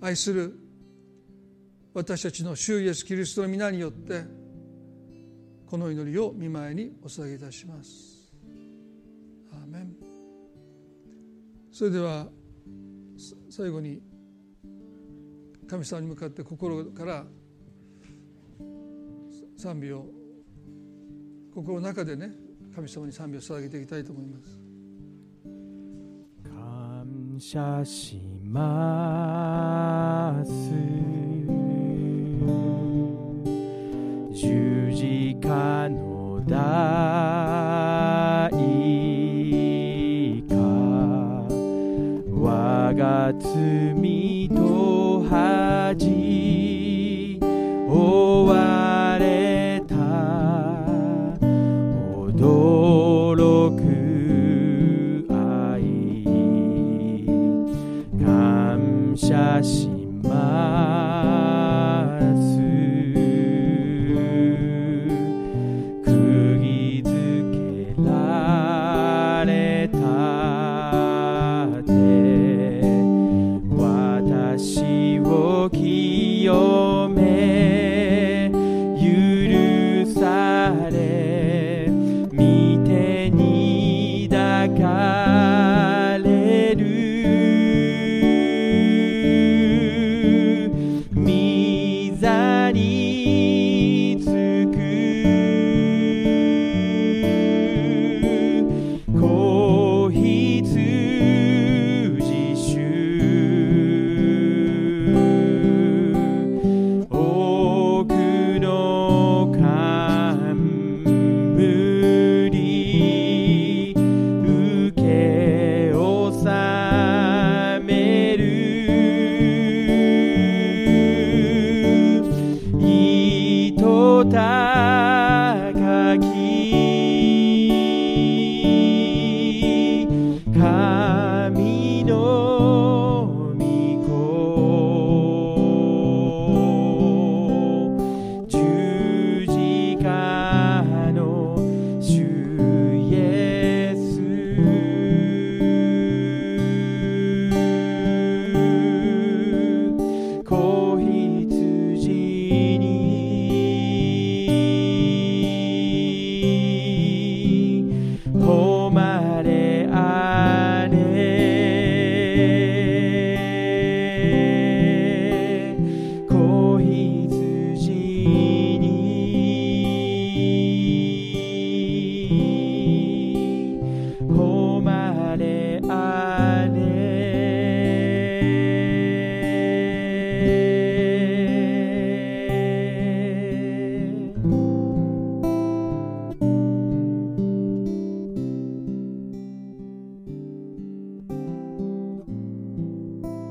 [0.05, 0.55] 愛する
[1.95, 4.21] 私たちの主イエスキリストの皆によって
[5.65, 8.31] この祈りを見舞いにお捧げいたします。
[9.51, 9.95] アーメン。
[11.71, 12.27] それでは
[13.49, 13.99] 最後に
[15.67, 17.25] 神様に向かって心から
[19.57, 20.05] 賛美を
[21.51, 22.29] 心の中でね
[22.75, 24.64] 神様に賛美を捧げていきたいと思います。
[27.35, 30.51] 感謝します。
[34.31, 36.57] 十字架の代
[40.47, 40.55] 価
[42.31, 46.14] 我が罪と恥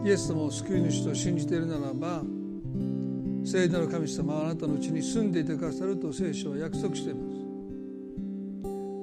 [0.04, 2.22] イエス様を救い主と信じているならば
[3.42, 7.36] 聖なる神様はあなたのうちに住んでいてくださると聖書は約束しています。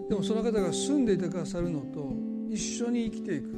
[0.10, 2.14] でもその方が住んでいてくださるのと
[2.50, 3.50] 一緒に生きていく。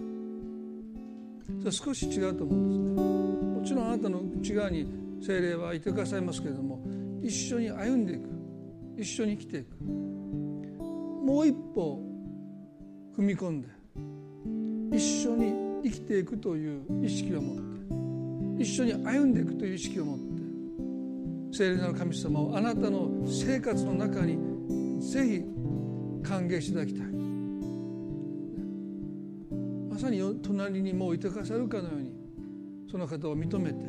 [1.47, 3.59] それは少し違うと思うんですね。
[3.59, 4.87] もちろんあなたの内側に
[5.21, 6.81] 精霊はいてくださいますけれども
[7.21, 8.29] 一緒に歩んでいく。
[8.97, 9.83] 一緒に生きていく。
[9.83, 11.99] もう一歩
[13.17, 13.67] 踏み込んで
[14.95, 24.37] 一緒に生きていくという意識を持って一緒に歩んでいくという意識を持って聖霊なる神様をあなたの生活の中に
[25.01, 25.43] ぜひ
[26.27, 27.13] 歓迎していただきたい。
[29.93, 32.11] まさに隣にもういてくださるかのように
[32.89, 33.85] その方を認めて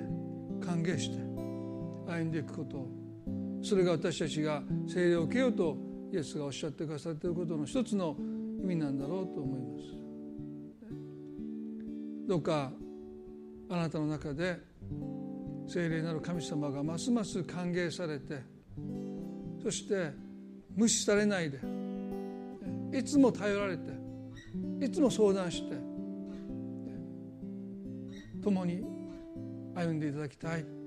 [0.64, 1.16] 歓迎して
[2.07, 2.86] 歩んでいくこと
[3.62, 5.78] それが私たちが聖霊を受けようと
[6.12, 8.16] イエスがおっしゃってくださっていることの一つの
[8.62, 9.63] 意味なんだろうと思います。
[12.27, 12.72] どうか
[13.70, 14.59] あなたの中で
[15.66, 18.43] 聖霊なる神様がますます歓迎されて
[19.62, 20.11] そして
[20.75, 21.59] 無視されないで
[22.93, 23.93] いつも頼られて
[24.81, 25.77] いつも相談して
[28.43, 28.85] 共に
[29.75, 30.85] 歩んでいただきたい。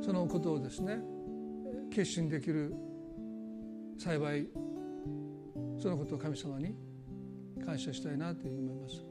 [0.00, 0.98] そのことをですね
[1.90, 2.74] 決心できる
[3.98, 4.48] 幸い
[5.78, 6.74] そのことを神様に
[7.64, 9.07] 感謝したいなというふうに思います。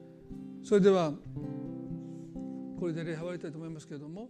[0.67, 1.13] それでは
[2.77, 4.27] これで礼拝終わりたいと思いますけれども。